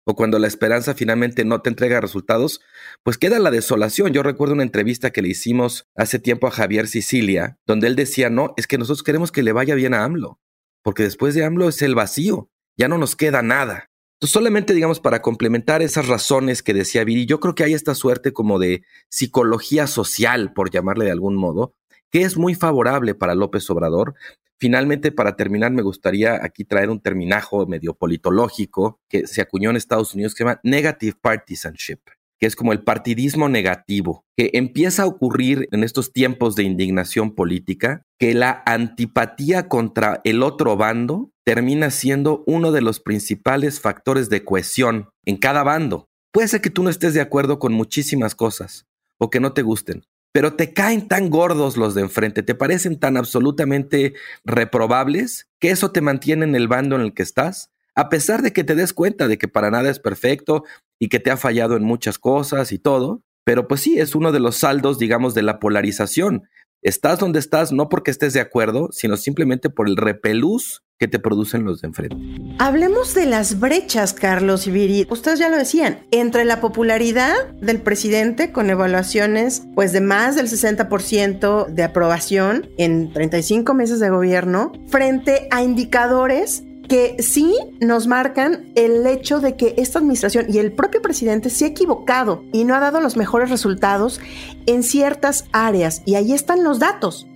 O 0.06 0.16
cuando 0.16 0.40
la 0.40 0.48
esperanza 0.48 0.94
finalmente 0.94 1.44
no 1.44 1.62
te 1.62 1.70
entrega 1.70 2.00
resultados, 2.00 2.62
pues 3.04 3.18
queda 3.18 3.40
la 3.40 3.52
desolación. 3.52 4.14
Yo 4.14 4.24
recuerdo 4.24 4.54
una 4.54 4.64
entrevista 4.64 5.12
que 5.12 5.22
le 5.22 5.30
hicimos 5.30 5.90
hace 5.96 6.18
tiempo 6.20 6.48
a 6.48 6.52
Javier 6.52 6.88
Sicilia, 6.88 7.60
donde 7.66 7.88
él 7.88 7.96
decía, 7.96 8.30
no, 8.30 8.54
es 8.56 8.68
que 8.68 8.78
nosotros 8.78 9.04
queremos 9.04 9.32
que 9.32 9.44
le 9.44 9.52
vaya 9.52 9.76
bien 9.76 9.94
a 9.94 10.04
AMLO, 10.06 10.40
porque 10.82 11.04
después 11.04 11.36
de 11.36 11.44
AMLO 11.44 11.68
es 11.68 11.82
el 11.82 11.96
vacío 11.96 12.50
ya 12.78 12.88
no 12.88 12.98
nos 12.98 13.16
queda 13.16 13.42
nada. 13.42 13.90
solamente, 14.22 14.74
digamos, 14.74 15.00
para 15.00 15.22
complementar 15.22 15.82
esas 15.82 16.08
razones 16.08 16.64
que 16.64 16.74
decía 16.74 17.04
Viri, 17.04 17.26
yo 17.26 17.40
creo 17.40 17.54
que 17.54 17.64
hay 17.64 17.74
esta 17.74 17.94
suerte 17.94 18.34
como 18.34 18.58
de 18.58 18.84
psicología 19.10 19.86
social, 19.88 20.54
por 20.54 20.72
llamarle 20.72 21.06
de 21.06 21.12
algún 21.12 21.36
modo, 21.36 21.76
que 22.10 22.22
es 22.22 22.38
muy 22.38 22.56
favorable 22.56 23.14
para 23.14 23.36
López 23.36 23.70
Obrador. 23.70 24.16
Finalmente, 24.60 25.12
para 25.12 25.36
terminar, 25.36 25.72
me 25.72 25.84
gustaría 25.84 26.44
aquí 26.44 26.66
traer 26.66 26.90
un 26.90 27.00
terminajo 27.00 27.66
medio 27.68 27.94
politológico 27.94 29.00
que 29.10 29.28
se 29.28 29.42
acuñó 29.42 29.70
en 29.70 29.76
Estados 29.76 30.14
Unidos 30.14 30.34
que 30.34 30.40
se 30.40 30.44
llama 30.46 30.60
Negative 30.64 31.18
Partisanship 31.22 32.00
que 32.40 32.46
es 32.46 32.56
como 32.56 32.72
el 32.72 32.84
partidismo 32.84 33.50
negativo, 33.50 34.26
que 34.36 34.52
empieza 34.54 35.04
a 35.04 35.08
ocurrir 35.08 35.68
en 35.72 35.84
estos 35.84 36.14
tiempos 36.14 36.56
de 36.56 36.64
indignación 36.64 37.34
política, 37.34 38.04
que 38.20 38.34
la 38.34 38.64
antipatía 38.66 39.68
contra 39.68 40.22
el 40.24 40.44
otro 40.44 40.78
bando 40.78 41.32
termina 41.44 41.90
siendo 41.90 42.44
uno 42.46 42.72
de 42.72 42.82
los 42.82 43.00
principales 43.00 43.80
factores 43.80 44.30
de 44.30 44.44
cohesión 44.44 45.10
en 45.26 45.38
cada 45.38 45.64
bando. 45.64 46.08
Puede 46.32 46.48
ser 46.48 46.62
que 46.62 46.70
tú 46.70 46.84
no 46.84 46.90
estés 46.90 47.14
de 47.14 47.22
acuerdo 47.22 47.58
con 47.58 47.74
muchísimas 47.74 48.36
cosas 48.36 48.86
o 49.20 49.30
que 49.30 49.40
no 49.40 49.54
te 49.54 49.64
gusten, 49.64 50.04
pero 50.32 50.54
te 50.54 50.74
caen 50.74 51.08
tan 51.08 51.30
gordos 51.30 51.78
los 51.78 51.96
de 51.96 52.02
enfrente, 52.02 52.44
te 52.44 52.56
parecen 52.56 53.00
tan 53.00 53.18
absolutamente 53.18 54.14
reprobables 54.46 55.48
que 55.60 55.72
eso 55.72 55.92
te 55.92 56.02
mantiene 56.02 56.46
en 56.46 56.56
el 56.56 56.68
bando 56.68 56.96
en 56.96 57.02
el 57.02 57.14
que 57.14 57.24
estás 57.24 57.72
a 57.98 58.10
pesar 58.10 58.44
de 58.44 58.54
que 58.54 58.64
te 58.64 58.76
des 58.76 58.94
cuenta 58.94 59.28
de 59.28 59.40
que 59.40 59.48
para 59.48 59.72
nada 59.72 59.90
es 59.90 59.98
perfecto 59.98 60.64
y 61.00 61.10
que 61.10 61.20
te 61.20 61.32
ha 61.32 61.36
fallado 61.36 61.76
en 61.76 61.84
muchas 61.84 62.20
cosas 62.20 62.72
y 62.72 62.78
todo, 62.78 63.24
pero 63.44 63.68
pues 63.68 63.82
sí, 63.82 64.00
es 64.00 64.14
uno 64.14 64.32
de 64.32 64.40
los 64.40 64.58
saldos, 64.58 65.00
digamos, 65.00 65.34
de 65.34 65.42
la 65.42 65.60
polarización. 65.60 66.48
Estás 66.88 67.20
donde 67.20 67.40
estás 67.40 67.74
no 67.74 67.90
porque 67.90 68.12
estés 68.12 68.32
de 68.32 68.40
acuerdo, 68.40 68.88
sino 68.94 69.18
simplemente 69.18 69.70
por 69.70 69.90
el 69.90 69.98
repelús 69.98 70.84
que 70.98 71.10
te 71.10 71.20
producen 71.20 71.66
los 71.66 71.82
de 71.82 71.90
enfrente. 71.90 72.16
Hablemos 72.60 73.14
de 73.14 73.26
las 73.26 73.60
brechas, 73.60 74.14
Carlos 74.14 74.68
y 74.68 74.72
Viri. 74.72 75.06
Ustedes 75.10 75.38
ya 75.38 75.50
lo 75.50 75.58
decían, 75.58 76.00
entre 76.12 76.46
la 76.46 76.62
popularidad 76.62 77.36
del 77.62 77.82
presidente 77.82 78.54
con 78.54 78.70
evaluaciones 78.70 79.64
pues 79.76 79.92
de 79.92 80.00
más 80.00 80.38
del 80.38 80.48
60% 80.48 81.68
de 81.68 81.84
aprobación 81.84 82.70
en 82.78 83.12
35 83.12 83.74
meses 83.74 84.00
de 84.00 84.10
gobierno, 84.10 84.72
frente 84.88 85.50
a 85.52 85.64
indicadores 85.64 86.64
que 86.88 87.22
sí 87.22 87.54
nos 87.80 88.08
marcan 88.08 88.72
el 88.76 89.06
hecho 89.06 89.40
de 89.40 89.56
que 89.56 89.76
esta 89.78 90.00
administración 90.00 90.46
y 90.50 90.60
el 90.60 90.72
propio 90.72 91.02
presidente 91.02 91.50
se 91.50 91.66
ha 91.66 91.68
equivocado 91.70 92.44
y 92.52 92.64
no 92.64 92.76
ha 92.76 92.80
dado 92.80 93.02
los 93.02 93.18
mejores 93.18 93.50
resultados 93.50 94.20
en 94.66 94.84
ciertas 94.84 95.46
áreas. 95.52 96.02
Y 96.06 96.16
ahí 96.16 96.34
están 96.34 96.64
los 96.64 96.80
datos. 96.80 97.28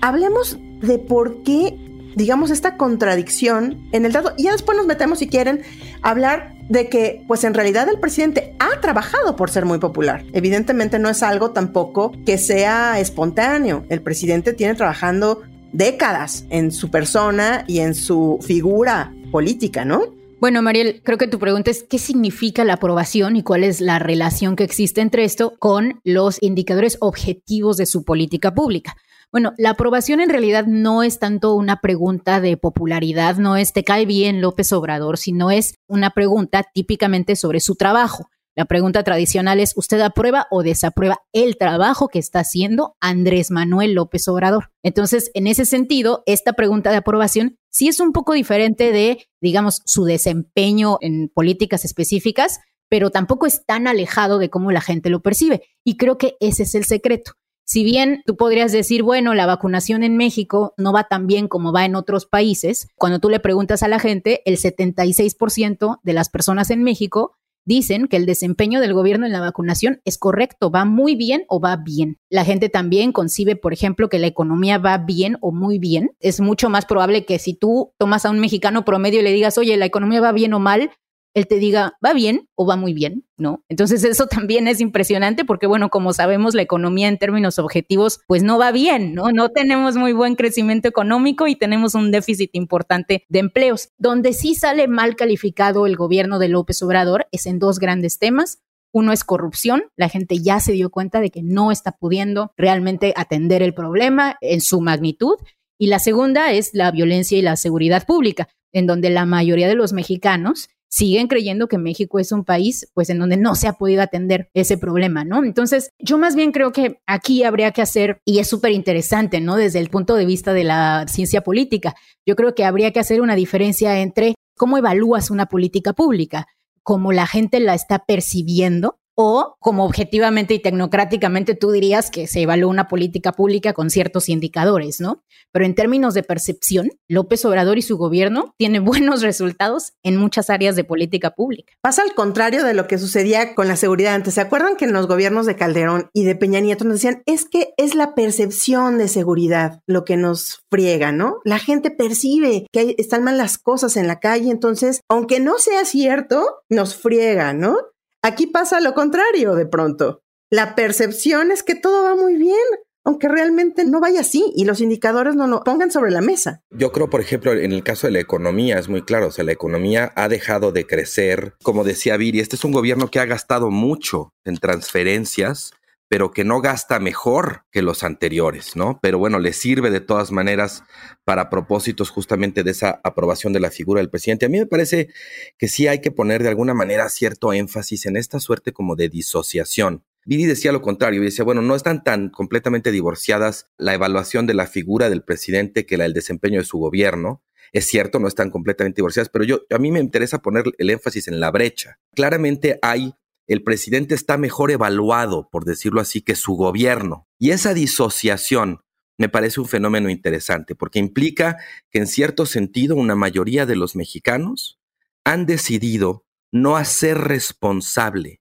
Hablemos 0.00 0.58
de 0.80 0.98
por 0.98 1.42
qué, 1.42 1.76
digamos, 2.16 2.50
esta 2.50 2.76
contradicción 2.76 3.88
en 3.92 4.06
el 4.06 4.12
dato. 4.12 4.32
Y 4.36 4.44
ya 4.44 4.52
después 4.52 4.76
nos 4.76 4.86
metemos, 4.86 5.18
si 5.18 5.28
quieren, 5.28 5.62
a 6.02 6.10
hablar 6.10 6.54
de 6.68 6.88
que, 6.88 7.24
pues 7.26 7.42
en 7.44 7.54
realidad 7.54 7.88
el 7.88 7.98
presidente 7.98 8.54
ha 8.60 8.80
trabajado 8.80 9.34
por 9.34 9.50
ser 9.50 9.64
muy 9.64 9.78
popular. 9.78 10.24
Evidentemente 10.32 10.98
no 10.98 11.08
es 11.08 11.22
algo 11.22 11.50
tampoco 11.50 12.12
que 12.24 12.38
sea 12.38 13.00
espontáneo. 13.00 13.84
El 13.88 14.02
presidente 14.02 14.52
tiene 14.52 14.74
trabajando 14.74 15.42
décadas 15.72 16.46
en 16.50 16.70
su 16.72 16.90
persona 16.90 17.64
y 17.66 17.80
en 17.80 17.94
su 17.94 18.38
figura 18.42 19.14
política, 19.30 19.84
¿no? 19.84 20.20
Bueno, 20.40 20.62
Mariel, 20.62 21.02
creo 21.04 21.18
que 21.18 21.26
tu 21.26 21.38
pregunta 21.38 21.70
es 21.70 21.82
qué 21.82 21.98
significa 21.98 22.64
la 22.64 22.74
aprobación 22.74 23.36
y 23.36 23.42
cuál 23.42 23.62
es 23.62 23.82
la 23.82 23.98
relación 23.98 24.56
que 24.56 24.64
existe 24.64 25.02
entre 25.02 25.24
esto 25.24 25.54
con 25.58 26.00
los 26.02 26.42
indicadores 26.42 26.96
objetivos 27.00 27.76
de 27.76 27.84
su 27.84 28.04
política 28.04 28.54
pública. 28.54 28.96
Bueno, 29.30 29.52
la 29.58 29.70
aprobación 29.70 30.20
en 30.20 30.30
realidad 30.30 30.64
no 30.66 31.02
es 31.02 31.18
tanto 31.18 31.54
una 31.54 31.80
pregunta 31.80 32.40
de 32.40 32.56
popularidad, 32.56 33.36
no 33.36 33.56
es 33.56 33.74
te 33.74 33.84
cae 33.84 34.06
bien 34.06 34.40
López 34.40 34.72
Obrador, 34.72 35.18
sino 35.18 35.50
es 35.50 35.74
una 35.86 36.10
pregunta 36.10 36.64
típicamente 36.72 37.36
sobre 37.36 37.60
su 37.60 37.76
trabajo. 37.76 38.28
La 38.60 38.66
pregunta 38.66 39.02
tradicional 39.04 39.58
es, 39.58 39.72
¿usted 39.74 40.02
aprueba 40.02 40.46
o 40.50 40.62
desaprueba 40.62 41.22
el 41.32 41.56
trabajo 41.56 42.08
que 42.08 42.18
está 42.18 42.40
haciendo 42.40 42.94
Andrés 43.00 43.50
Manuel 43.50 43.94
López 43.94 44.28
Obrador? 44.28 44.70
Entonces, 44.82 45.30
en 45.32 45.46
ese 45.46 45.64
sentido, 45.64 46.22
esta 46.26 46.52
pregunta 46.52 46.90
de 46.90 46.98
aprobación 46.98 47.56
sí 47.70 47.88
es 47.88 48.00
un 48.00 48.12
poco 48.12 48.34
diferente 48.34 48.92
de, 48.92 49.24
digamos, 49.40 49.80
su 49.86 50.04
desempeño 50.04 50.98
en 51.00 51.30
políticas 51.30 51.86
específicas, 51.86 52.60
pero 52.90 53.08
tampoco 53.08 53.46
es 53.46 53.64
tan 53.64 53.86
alejado 53.86 54.38
de 54.38 54.50
cómo 54.50 54.72
la 54.72 54.82
gente 54.82 55.08
lo 55.08 55.22
percibe. 55.22 55.62
Y 55.82 55.96
creo 55.96 56.18
que 56.18 56.36
ese 56.38 56.64
es 56.64 56.74
el 56.74 56.84
secreto. 56.84 57.32
Si 57.64 57.82
bien 57.82 58.22
tú 58.26 58.36
podrías 58.36 58.72
decir, 58.72 59.04
bueno, 59.04 59.32
la 59.32 59.46
vacunación 59.46 60.02
en 60.02 60.18
México 60.18 60.74
no 60.76 60.92
va 60.92 61.04
tan 61.04 61.26
bien 61.26 61.48
como 61.48 61.72
va 61.72 61.86
en 61.86 61.94
otros 61.94 62.26
países, 62.26 62.88
cuando 62.96 63.20
tú 63.20 63.30
le 63.30 63.40
preguntas 63.40 63.82
a 63.82 63.88
la 63.88 64.00
gente, 64.00 64.42
el 64.44 64.58
76% 64.58 66.00
de 66.02 66.12
las 66.12 66.28
personas 66.28 66.70
en 66.70 66.82
México 66.82 67.38
dicen 67.64 68.08
que 68.08 68.16
el 68.16 68.26
desempeño 68.26 68.80
del 68.80 68.94
gobierno 68.94 69.26
en 69.26 69.32
la 69.32 69.40
vacunación 69.40 70.00
es 70.04 70.18
correcto, 70.18 70.70
va 70.70 70.84
muy 70.84 71.14
bien 71.14 71.44
o 71.48 71.60
va 71.60 71.76
bien. 71.76 72.18
La 72.28 72.44
gente 72.44 72.68
también 72.68 73.12
concibe, 73.12 73.56
por 73.56 73.72
ejemplo, 73.72 74.08
que 74.08 74.18
la 74.18 74.26
economía 74.26 74.78
va 74.78 74.98
bien 74.98 75.36
o 75.40 75.52
muy 75.52 75.78
bien. 75.78 76.10
Es 76.20 76.40
mucho 76.40 76.68
más 76.68 76.86
probable 76.86 77.24
que 77.24 77.38
si 77.38 77.54
tú 77.54 77.92
tomas 77.98 78.24
a 78.24 78.30
un 78.30 78.40
mexicano 78.40 78.84
promedio 78.84 79.20
y 79.20 79.22
le 79.22 79.32
digas, 79.32 79.58
oye, 79.58 79.76
la 79.76 79.86
economía 79.86 80.20
va 80.20 80.32
bien 80.32 80.54
o 80.54 80.58
mal, 80.58 80.90
él 81.34 81.46
te 81.46 81.56
diga, 81.56 81.94
va 82.04 82.12
bien 82.12 82.48
o 82.56 82.66
va 82.66 82.76
muy 82.76 82.92
bien, 82.92 83.24
¿no? 83.36 83.64
Entonces 83.68 84.04
eso 84.04 84.26
también 84.30 84.68
es 84.68 84.80
impresionante 84.80 85.44
porque, 85.44 85.66
bueno, 85.66 85.88
como 85.88 86.12
sabemos, 86.12 86.54
la 86.54 86.62
economía 86.62 87.08
en 87.08 87.18
términos 87.18 87.58
objetivos, 87.58 88.20
pues 88.26 88.42
no 88.42 88.58
va 88.58 88.72
bien, 88.72 89.14
¿no? 89.14 89.30
No 89.32 89.50
tenemos 89.50 89.96
muy 89.96 90.12
buen 90.12 90.34
crecimiento 90.34 90.88
económico 90.88 91.46
y 91.46 91.56
tenemos 91.56 91.94
un 91.94 92.10
déficit 92.10 92.50
importante 92.54 93.24
de 93.28 93.38
empleos. 93.38 93.90
Donde 93.98 94.32
sí 94.32 94.54
sale 94.54 94.88
mal 94.88 95.16
calificado 95.16 95.86
el 95.86 95.96
gobierno 95.96 96.38
de 96.38 96.48
López 96.48 96.82
Obrador 96.82 97.26
es 97.32 97.46
en 97.46 97.58
dos 97.58 97.78
grandes 97.78 98.18
temas. 98.18 98.58
Uno 98.92 99.12
es 99.12 99.22
corrupción, 99.22 99.84
la 99.96 100.08
gente 100.08 100.38
ya 100.38 100.58
se 100.58 100.72
dio 100.72 100.90
cuenta 100.90 101.20
de 101.20 101.30
que 101.30 101.44
no 101.44 101.70
está 101.70 101.92
pudiendo 101.92 102.52
realmente 102.56 103.14
atender 103.16 103.62
el 103.62 103.72
problema 103.72 104.36
en 104.40 104.60
su 104.60 104.80
magnitud. 104.80 105.36
Y 105.78 105.86
la 105.86 106.00
segunda 106.00 106.52
es 106.52 106.70
la 106.72 106.90
violencia 106.90 107.38
y 107.38 107.42
la 107.42 107.56
seguridad 107.56 108.04
pública, 108.04 108.48
en 108.72 108.86
donde 108.86 109.10
la 109.10 109.26
mayoría 109.26 109.68
de 109.68 109.76
los 109.76 109.92
mexicanos 109.92 110.68
siguen 110.90 111.28
creyendo 111.28 111.68
que 111.68 111.78
México 111.78 112.18
es 112.18 112.32
un 112.32 112.44
país 112.44 112.90
pues 112.94 113.10
en 113.10 113.18
donde 113.18 113.36
no 113.36 113.54
se 113.54 113.68
ha 113.68 113.74
podido 113.74 114.02
atender 114.02 114.50
ese 114.54 114.76
problema, 114.76 115.24
¿no? 115.24 115.44
Entonces, 115.44 115.90
yo 115.98 116.18
más 116.18 116.34
bien 116.34 116.52
creo 116.52 116.72
que 116.72 117.00
aquí 117.06 117.44
habría 117.44 117.70
que 117.70 117.82
hacer, 117.82 118.20
y 118.24 118.40
es 118.40 118.48
súper 118.48 118.72
interesante, 118.72 119.40
¿no? 119.40 119.56
Desde 119.56 119.78
el 119.78 119.88
punto 119.88 120.14
de 120.16 120.26
vista 120.26 120.52
de 120.52 120.64
la 120.64 121.06
ciencia 121.08 121.42
política, 121.42 121.94
yo 122.26 122.36
creo 122.36 122.54
que 122.54 122.64
habría 122.64 122.92
que 122.92 123.00
hacer 123.00 123.20
una 123.20 123.36
diferencia 123.36 124.00
entre 124.00 124.34
cómo 124.56 124.76
evalúas 124.76 125.30
una 125.30 125.46
política 125.46 125.92
pública, 125.92 126.46
cómo 126.82 127.12
la 127.12 127.26
gente 127.26 127.60
la 127.60 127.74
está 127.74 128.00
percibiendo 128.00 128.99
o 129.14 129.56
como 129.60 129.84
objetivamente 129.84 130.54
y 130.54 130.58
tecnocráticamente 130.60 131.54
tú 131.54 131.70
dirías 131.70 132.10
que 132.10 132.26
se 132.26 132.42
evalúa 132.42 132.70
una 132.70 132.88
política 132.88 133.32
pública 133.32 133.72
con 133.72 133.90
ciertos 133.90 134.28
indicadores, 134.28 135.00
¿no? 135.00 135.22
Pero 135.52 135.64
en 135.64 135.74
términos 135.74 136.14
de 136.14 136.22
percepción, 136.22 136.90
López 137.08 137.44
Obrador 137.44 137.78
y 137.78 137.82
su 137.82 137.98
gobierno 137.98 138.54
tienen 138.56 138.84
buenos 138.84 139.22
resultados 139.22 139.92
en 140.02 140.16
muchas 140.16 140.50
áreas 140.50 140.76
de 140.76 140.84
política 140.84 141.30
pública. 141.30 141.74
Pasa 141.82 142.02
al 142.02 142.14
contrario 142.14 142.64
de 142.64 142.74
lo 142.74 142.86
que 142.86 142.98
sucedía 142.98 143.54
con 143.54 143.68
la 143.68 143.76
seguridad 143.76 144.14
antes. 144.14 144.34
¿Se 144.34 144.40
acuerdan 144.40 144.76
que 144.76 144.84
en 144.84 144.92
los 144.92 145.06
gobiernos 145.06 145.46
de 145.46 145.56
Calderón 145.56 146.10
y 146.12 146.24
de 146.24 146.36
Peña 146.36 146.60
Nieto 146.60 146.84
nos 146.84 146.94
decían, 146.94 147.22
es 147.26 147.44
que 147.44 147.74
es 147.76 147.94
la 147.94 148.14
percepción 148.14 148.98
de 148.98 149.08
seguridad 149.08 149.80
lo 149.86 150.04
que 150.04 150.16
nos 150.16 150.62
friega, 150.70 151.12
¿no? 151.12 151.40
La 151.44 151.58
gente 151.58 151.90
percibe 151.90 152.66
que 152.72 152.94
están 152.98 153.24
mal 153.24 153.38
las 153.38 153.58
cosas 153.58 153.96
en 153.96 154.06
la 154.06 154.20
calle, 154.20 154.50
entonces, 154.50 155.00
aunque 155.08 155.40
no 155.40 155.58
sea 155.58 155.84
cierto, 155.84 156.62
nos 156.68 156.94
friega, 156.94 157.52
¿no? 157.52 157.76
Aquí 158.22 158.46
pasa 158.46 158.80
lo 158.80 158.94
contrario 158.94 159.54
de 159.54 159.66
pronto. 159.66 160.22
La 160.50 160.74
percepción 160.74 161.52
es 161.52 161.62
que 161.62 161.74
todo 161.74 162.04
va 162.04 162.16
muy 162.16 162.36
bien, 162.36 162.56
aunque 163.04 163.28
realmente 163.28 163.84
no 163.84 164.00
vaya 164.00 164.20
así 164.20 164.52
y 164.54 164.64
los 164.64 164.80
indicadores 164.80 165.34
no 165.34 165.46
lo 165.46 165.62
pongan 165.62 165.90
sobre 165.90 166.10
la 166.10 166.20
mesa. 166.20 166.62
Yo 166.70 166.92
creo, 166.92 167.08
por 167.08 167.20
ejemplo, 167.20 167.52
en 167.52 167.72
el 167.72 167.82
caso 167.82 168.06
de 168.06 168.12
la 168.12 168.20
economía 168.20 168.78
es 168.78 168.88
muy 168.88 169.02
claro, 169.02 169.28
o 169.28 169.30
sea, 169.30 169.44
la 169.44 169.52
economía 169.52 170.12
ha 170.16 170.28
dejado 170.28 170.70
de 170.70 170.86
crecer. 170.86 171.54
Como 171.62 171.82
decía 171.84 172.16
Viri, 172.16 172.40
este 172.40 172.56
es 172.56 172.64
un 172.64 172.72
gobierno 172.72 173.10
que 173.10 173.20
ha 173.20 173.26
gastado 173.26 173.70
mucho 173.70 174.34
en 174.44 174.58
transferencias 174.58 175.72
pero 176.10 176.32
que 176.32 176.42
no 176.42 176.60
gasta 176.60 176.98
mejor 176.98 177.62
que 177.70 177.82
los 177.82 178.02
anteriores, 178.02 178.74
¿no? 178.74 178.98
Pero 179.00 179.20
bueno, 179.20 179.38
le 179.38 179.52
sirve 179.52 179.92
de 179.92 180.00
todas 180.00 180.32
maneras 180.32 180.82
para 181.22 181.48
propósitos 181.48 182.10
justamente 182.10 182.64
de 182.64 182.72
esa 182.72 183.00
aprobación 183.04 183.52
de 183.52 183.60
la 183.60 183.70
figura 183.70 184.00
del 184.00 184.10
presidente. 184.10 184.44
A 184.44 184.48
mí 184.48 184.58
me 184.58 184.66
parece 184.66 185.10
que 185.56 185.68
sí 185.68 185.86
hay 185.86 186.00
que 186.00 186.10
poner 186.10 186.42
de 186.42 186.48
alguna 186.48 186.74
manera 186.74 187.08
cierto 187.10 187.52
énfasis 187.52 188.06
en 188.06 188.16
esta 188.16 188.40
suerte 188.40 188.72
como 188.72 188.96
de 188.96 189.08
disociación. 189.08 190.02
Viri 190.24 190.46
decía 190.46 190.72
lo 190.72 190.82
contrario, 190.82 191.22
y 191.22 191.26
decía, 191.26 191.44
bueno, 191.44 191.62
no 191.62 191.76
están 191.76 192.02
tan 192.02 192.28
completamente 192.28 192.90
divorciadas 192.90 193.68
la 193.78 193.94
evaluación 193.94 194.48
de 194.48 194.54
la 194.54 194.66
figura 194.66 195.10
del 195.10 195.22
presidente 195.22 195.86
que 195.86 195.96
la 195.96 196.04
del 196.04 196.12
desempeño 196.12 196.58
de 196.58 196.66
su 196.66 196.78
gobierno. 196.78 197.44
Es 197.70 197.86
cierto, 197.86 198.18
no 198.18 198.26
están 198.26 198.50
completamente 198.50 198.96
divorciadas, 198.96 199.28
pero 199.28 199.44
yo 199.44 199.60
a 199.70 199.78
mí 199.78 199.92
me 199.92 200.00
interesa 200.00 200.42
poner 200.42 200.64
el 200.78 200.90
énfasis 200.90 201.28
en 201.28 201.38
la 201.38 201.52
brecha. 201.52 202.00
Claramente 202.16 202.80
hay 202.82 203.14
el 203.50 203.64
presidente 203.64 204.14
está 204.14 204.38
mejor 204.38 204.70
evaluado, 204.70 205.48
por 205.50 205.64
decirlo 205.64 206.00
así, 206.00 206.22
que 206.22 206.36
su 206.36 206.54
gobierno. 206.54 207.26
Y 207.36 207.50
esa 207.50 207.74
disociación 207.74 208.82
me 209.18 209.28
parece 209.28 209.60
un 209.60 209.66
fenómeno 209.66 210.08
interesante, 210.08 210.76
porque 210.76 211.00
implica 211.00 211.56
que 211.90 211.98
en 211.98 212.06
cierto 212.06 212.46
sentido 212.46 212.94
una 212.94 213.16
mayoría 213.16 213.66
de 213.66 213.74
los 213.74 213.96
mexicanos 213.96 214.78
han 215.24 215.46
decidido 215.46 216.24
no 216.52 216.76
hacer 216.76 217.18
responsable 217.18 218.40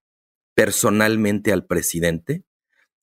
personalmente 0.53 1.51
al 1.51 1.65
presidente 1.65 2.43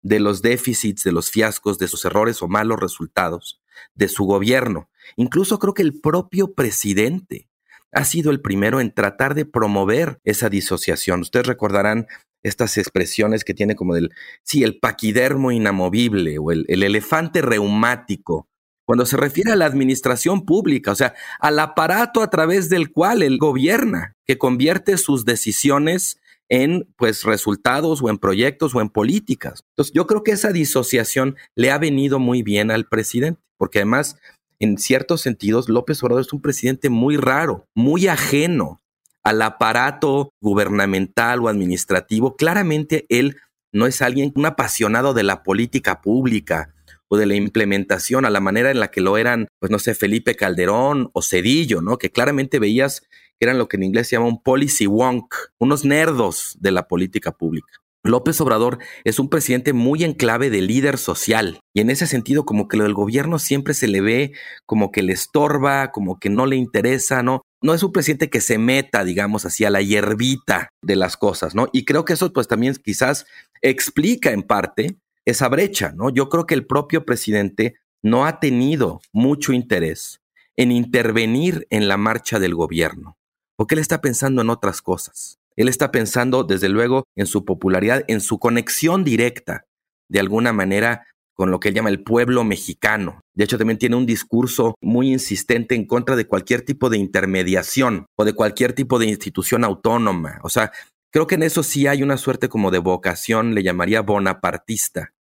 de 0.01 0.21
los 0.21 0.43
déficits, 0.43 1.03
de 1.03 1.11
los 1.11 1.33
fiascos, 1.33 1.77
de 1.77 1.89
sus 1.89 2.05
errores 2.05 2.41
o 2.41 2.47
malos 2.47 2.79
resultados 2.79 3.61
de 3.95 4.09
su 4.09 4.27
gobierno. 4.27 4.91
Incluso 5.17 5.59
creo 5.59 5.75
que 5.75 5.83
el 5.83 6.01
propio 6.01 6.55
presidente 6.55 7.49
ha 7.93 8.05
sido 8.05 8.31
el 8.31 8.41
primero 8.41 8.81
en 8.81 8.93
tratar 8.93 9.35
de 9.35 9.45
promover 9.45 10.19
esa 10.25 10.49
disociación. 10.49 11.21
Ustedes 11.21 11.47
recordarán 11.47 12.07
estas 12.43 12.79
expresiones 12.79 13.45
que 13.45 13.55
tiene 13.55 13.75
como 13.75 13.95
del, 13.95 14.11
sí, 14.43 14.63
el 14.63 14.79
paquidermo 14.79 15.51
inamovible 15.51 16.39
o 16.39 16.53
el, 16.53 16.65
el 16.69 16.83
elefante 16.83 17.43
reumático, 17.43 18.49
cuando 18.87 19.05
se 19.05 19.17
refiere 19.17 19.51
a 19.51 19.57
la 19.57 19.67
administración 19.67 20.45
pública, 20.45 20.93
o 20.93 20.95
sea, 20.95 21.15
al 21.41 21.59
aparato 21.59 22.23
a 22.23 22.31
través 22.31 22.69
del 22.69 22.93
cual 22.93 23.23
él 23.23 23.39
gobierna, 23.39 24.15
que 24.25 24.39
convierte 24.39 24.97
sus 24.97 25.25
decisiones 25.25 26.21
en 26.49 26.89
pues 26.97 27.25
resultados 27.25 28.01
o 28.01 28.11
en 28.11 28.19
proyectos 28.19 28.75
o 28.75 28.81
en 28.81 28.89
políticas. 28.89 29.65
Entonces, 29.71 29.93
yo 29.93 30.07
creo 30.07 30.23
que 30.23 30.31
esa 30.31 30.53
disociación 30.53 31.37
le 31.57 31.73
ha 31.73 31.79
venido 31.79 32.21
muy 32.21 32.43
bien 32.43 32.71
al 32.71 32.87
presidente, 32.87 33.41
porque 33.59 33.81
además 33.81 34.17
en 34.59 34.79
ciertos 34.79 35.21
sentidos, 35.21 35.69
López 35.69 36.03
Obrador 36.03 36.23
es 36.23 36.33
un 36.33 36.41
presidente 36.41 36.91
muy 36.91 37.17
raro, 37.17 37.67
muy 37.75 38.07
ajeno 38.07 38.81
al 39.23 39.43
aparato 39.43 40.31
gubernamental 40.41 41.41
o 41.41 41.49
administrativo. 41.49 42.37
Claramente 42.37 43.07
él 43.09 43.37
no 43.73 43.87
es 43.87 44.01
alguien, 44.01 44.33
un 44.37 44.47
apasionado 44.47 45.15
de 45.15 45.25
la 45.25 45.43
política 45.43 46.01
pública 46.01 46.73
o 47.09 47.17
de 47.17 47.27
la 47.27 47.35
implementación 47.35 48.25
a 48.25 48.31
la 48.31 48.41
manera 48.41 48.71
en 48.71 48.81
la 48.81 48.91
que 48.91 49.01
lo 49.01 49.17
eran, 49.17 49.49
pues 49.59 49.71
no 49.71 49.79
sé, 49.79 49.95
Felipe 49.95 50.35
Calderón 50.35 51.11
o 51.13 51.23
Cedillo, 51.23 51.83
¿no? 51.83 51.99
Que 51.99 52.11
claramente 52.11 52.59
veías 52.59 53.01
que 53.01 53.47
eran 53.47 53.59
lo 53.59 53.69
que 53.69 53.77
en 53.77 53.85
inglés 53.85 54.09
se 54.09 54.17
llama 54.17 54.29
un 54.29 54.43
policy 54.43 54.87
wonk, 54.87 55.35
unos 55.59 55.85
nerdos 55.85 56.57
de 56.61 56.71
la 56.71 56.89
política 56.89 57.33
pública. 57.33 57.69
López 58.09 58.41
Obrador 58.41 58.79
es 59.05 59.19
un 59.19 59.29
presidente 59.29 59.73
muy 59.73 60.05
en 60.05 60.15
clave 60.15 60.51
de 60.51 60.63
líder 60.63 60.99
social 60.99 61.61
y 61.75 61.81
en 61.81 61.91
ese 61.91 62.07
sentido 62.07 62.45
como 62.45 62.69
que 62.69 62.77
lo 62.77 62.85
del 62.85 62.95
gobierno 62.95 63.39
siempre 63.39 63.75
se 63.75 63.89
le 63.89 64.01
ve 64.01 64.33
como 64.65 64.91
que 64.91 65.03
le 65.03 65.13
estorba, 65.13 65.91
como 65.93 66.19
que 66.19 66.31
no 66.31 66.47
le 66.47 66.57
interesa, 66.57 67.23
¿no? 67.23 67.43
No 67.63 67.75
es 67.75 67.83
un 67.83 67.93
presidente 67.93 68.31
que 68.31 68.41
se 68.41 68.59
meta, 68.59 69.05
digamos 69.05 69.45
así, 69.45 69.65
a 69.65 69.71
la 69.71 69.83
hierbita 69.83 70.71
de 70.83 70.97
las 70.97 71.17
cosas, 71.17 71.55
¿no? 71.55 71.69
Y 71.73 71.85
creo 71.85 72.05
que 72.05 72.13
eso 72.13 72.33
pues 72.33 72.49
también 72.49 72.75
quizás 72.83 73.27
explica 73.63 74.31
en 74.31 74.43
parte 74.43 74.99
esa 75.25 75.49
brecha, 75.49 75.93
¿no? 75.95 76.11
Yo 76.11 76.29
creo 76.29 76.47
que 76.47 76.55
el 76.55 76.67
propio 76.67 77.05
presidente 77.05 77.75
no 78.03 78.27
ha 78.27 78.39
tenido 78.41 79.01
mucho 79.13 79.53
interés 79.53 80.21
en 80.57 80.73
intervenir 80.73 81.67
en 81.71 81.89
la 81.89 81.97
marcha 81.97 82.39
del 82.39 82.55
gobierno, 82.55 83.19
porque 83.57 83.75
él 83.75 83.81
está 83.81 84.01
pensando 84.01 84.43
en 84.43 84.51
otras 84.51 84.81
cosas. 84.81 85.39
Él 85.57 85.69
está 85.69 85.91
pensando, 85.91 86.45
desde 86.45 86.69
luego, 86.69 87.05
en 87.17 87.27
su 87.27 87.45
popularidad, 87.45 88.05
en 88.09 88.21
su 88.21 88.39
conexión 88.39 89.05
directa, 89.05 89.65
de 90.09 90.21
alguna 90.21 90.53
manera, 90.53 91.07
con 91.35 91.51
lo 91.51 91.61
que 91.61 91.69
él 91.69 91.75
llama 91.75 91.91
el 91.91 92.03
pueblo 92.03 92.45
mexicano. 92.45 93.21
De 93.35 93.45
hecho, 93.45 93.59
también 93.59 93.79
tiene 93.79 93.97
un 93.97 94.07
discurso 94.07 94.75
muy 94.81 95.13
insistente 95.13 95.75
en 95.75 95.87
contra 95.87 96.17
de 96.17 96.27
cualquier 96.27 96.63
tipo 96.63 96.89
de 96.89 96.99
intermediación 96.99 98.07
o 98.17 98.25
de 98.25 98.33
cualquier 98.33 98.73
tipo 98.73 98.99
de 98.99 99.07
institución 99.07 99.63
autónoma. 99.63 100.41
O 100.43 100.49
sea, 100.49 100.73
creo 101.13 101.27
que 101.27 101.35
en 101.35 101.43
eso 101.43 101.63
sí 101.63 101.87
hay 101.87 102.03
una 102.03 102.17
suerte 102.17 102.49
como 102.49 102.71
de 102.71 102.79
vocación, 102.79 103.55
le 103.55 103.63
llamaría 103.63 104.01
bonapartista, 104.01 105.13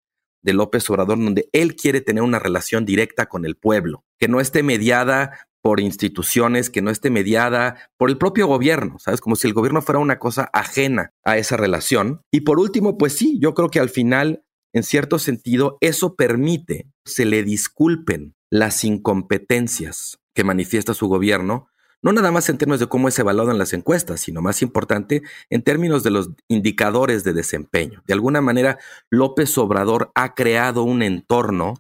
de 0.42 0.54
López 0.54 0.90
Obrador, 0.90 1.18
donde 1.18 1.50
él 1.52 1.76
quiere 1.76 2.02
tener 2.02 2.24
una 2.24 2.40
relación 2.40 2.86
directa 2.86 3.26
con 3.26 3.46
el 3.46 3.56
pueblo, 3.56 4.06
que 4.20 4.28
no 4.28 4.40
esté 4.40 4.64
mediada 4.64 5.48
por 5.66 5.80
instituciones, 5.80 6.70
que 6.70 6.84
no 6.84 6.92
esté 6.92 7.10
mediada 7.10 7.90
por 7.98 8.12
el 8.12 8.20
propio 8.20 8.46
gobierno, 8.46 9.00
¿sabes? 9.00 9.20
Como 9.20 9.36
si 9.36 9.48
el 9.48 9.56
gobierno 9.56 9.82
fuera 9.82 9.98
una 9.98 10.20
cosa 10.20 10.48
ajena 10.54 11.10
a 11.24 11.40
esa 11.40 11.58
relación. 11.58 12.22
Y 12.32 12.42
por 12.42 12.60
último, 12.60 13.00
pues 13.00 13.18
sí, 13.18 13.40
yo 13.42 13.56
creo 13.56 13.70
que 13.70 13.80
al 13.80 13.90
final, 13.90 14.44
en 14.74 14.84
cierto 14.84 15.18
sentido, 15.18 15.80
eso 15.82 16.16
permite 16.16 16.92
se 17.04 17.26
le 17.26 17.42
disculpen 17.42 18.36
las 18.52 18.84
incompetencias 18.84 20.20
que 20.36 20.44
manifiesta 20.44 20.94
su 20.94 21.08
gobierno, 21.08 21.68
no 22.04 22.12
nada 22.14 22.32
más 22.32 22.48
en 22.50 22.60
términos 22.60 22.80
de 22.80 22.88
cómo 22.88 23.08
es 23.08 23.18
evaluado 23.18 23.50
en 23.50 23.58
las 23.58 23.74
encuestas, 23.74 24.20
sino 24.20 24.44
más 24.44 24.62
importante 24.62 25.24
en 25.50 25.64
términos 25.64 26.04
de 26.04 26.12
los 26.12 26.30
indicadores 26.48 27.24
de 27.24 27.34
desempeño. 27.34 28.04
De 28.06 28.14
alguna 28.14 28.40
manera, 28.40 28.78
López 29.10 29.58
Obrador 29.58 30.12
ha 30.14 30.36
creado 30.36 30.84
un 30.84 31.02
entorno 31.02 31.74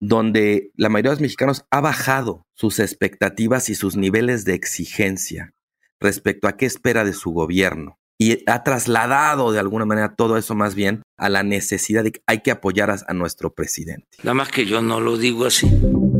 donde 0.00 0.72
la 0.74 0.88
mayoría 0.88 1.10
de 1.10 1.16
los 1.16 1.20
mexicanos 1.20 1.64
ha 1.70 1.80
bajado 1.80 2.46
sus 2.54 2.78
expectativas 2.78 3.68
y 3.68 3.74
sus 3.74 3.96
niveles 3.96 4.44
de 4.44 4.54
exigencia 4.54 5.52
respecto 6.00 6.48
a 6.48 6.56
qué 6.56 6.66
espera 6.66 7.04
de 7.04 7.12
su 7.12 7.30
gobierno. 7.30 7.98
Y 8.18 8.42
ha 8.50 8.64
trasladado 8.64 9.52
de 9.52 9.60
alguna 9.60 9.86
manera 9.86 10.14
todo 10.14 10.36
eso 10.36 10.54
más 10.54 10.74
bien 10.74 11.02
a 11.16 11.28
la 11.28 11.42
necesidad 11.42 12.04
de 12.04 12.12
que 12.12 12.22
hay 12.26 12.40
que 12.42 12.50
apoyar 12.50 12.90
a, 12.90 13.14
nuestro 13.14 13.54
presidente. 13.54 14.08
Nada 14.22 14.34
más 14.34 14.50
que 14.50 14.66
yo 14.66 14.82
no 14.82 15.00
lo 15.00 15.16
digo 15.16 15.46
así. 15.46 15.70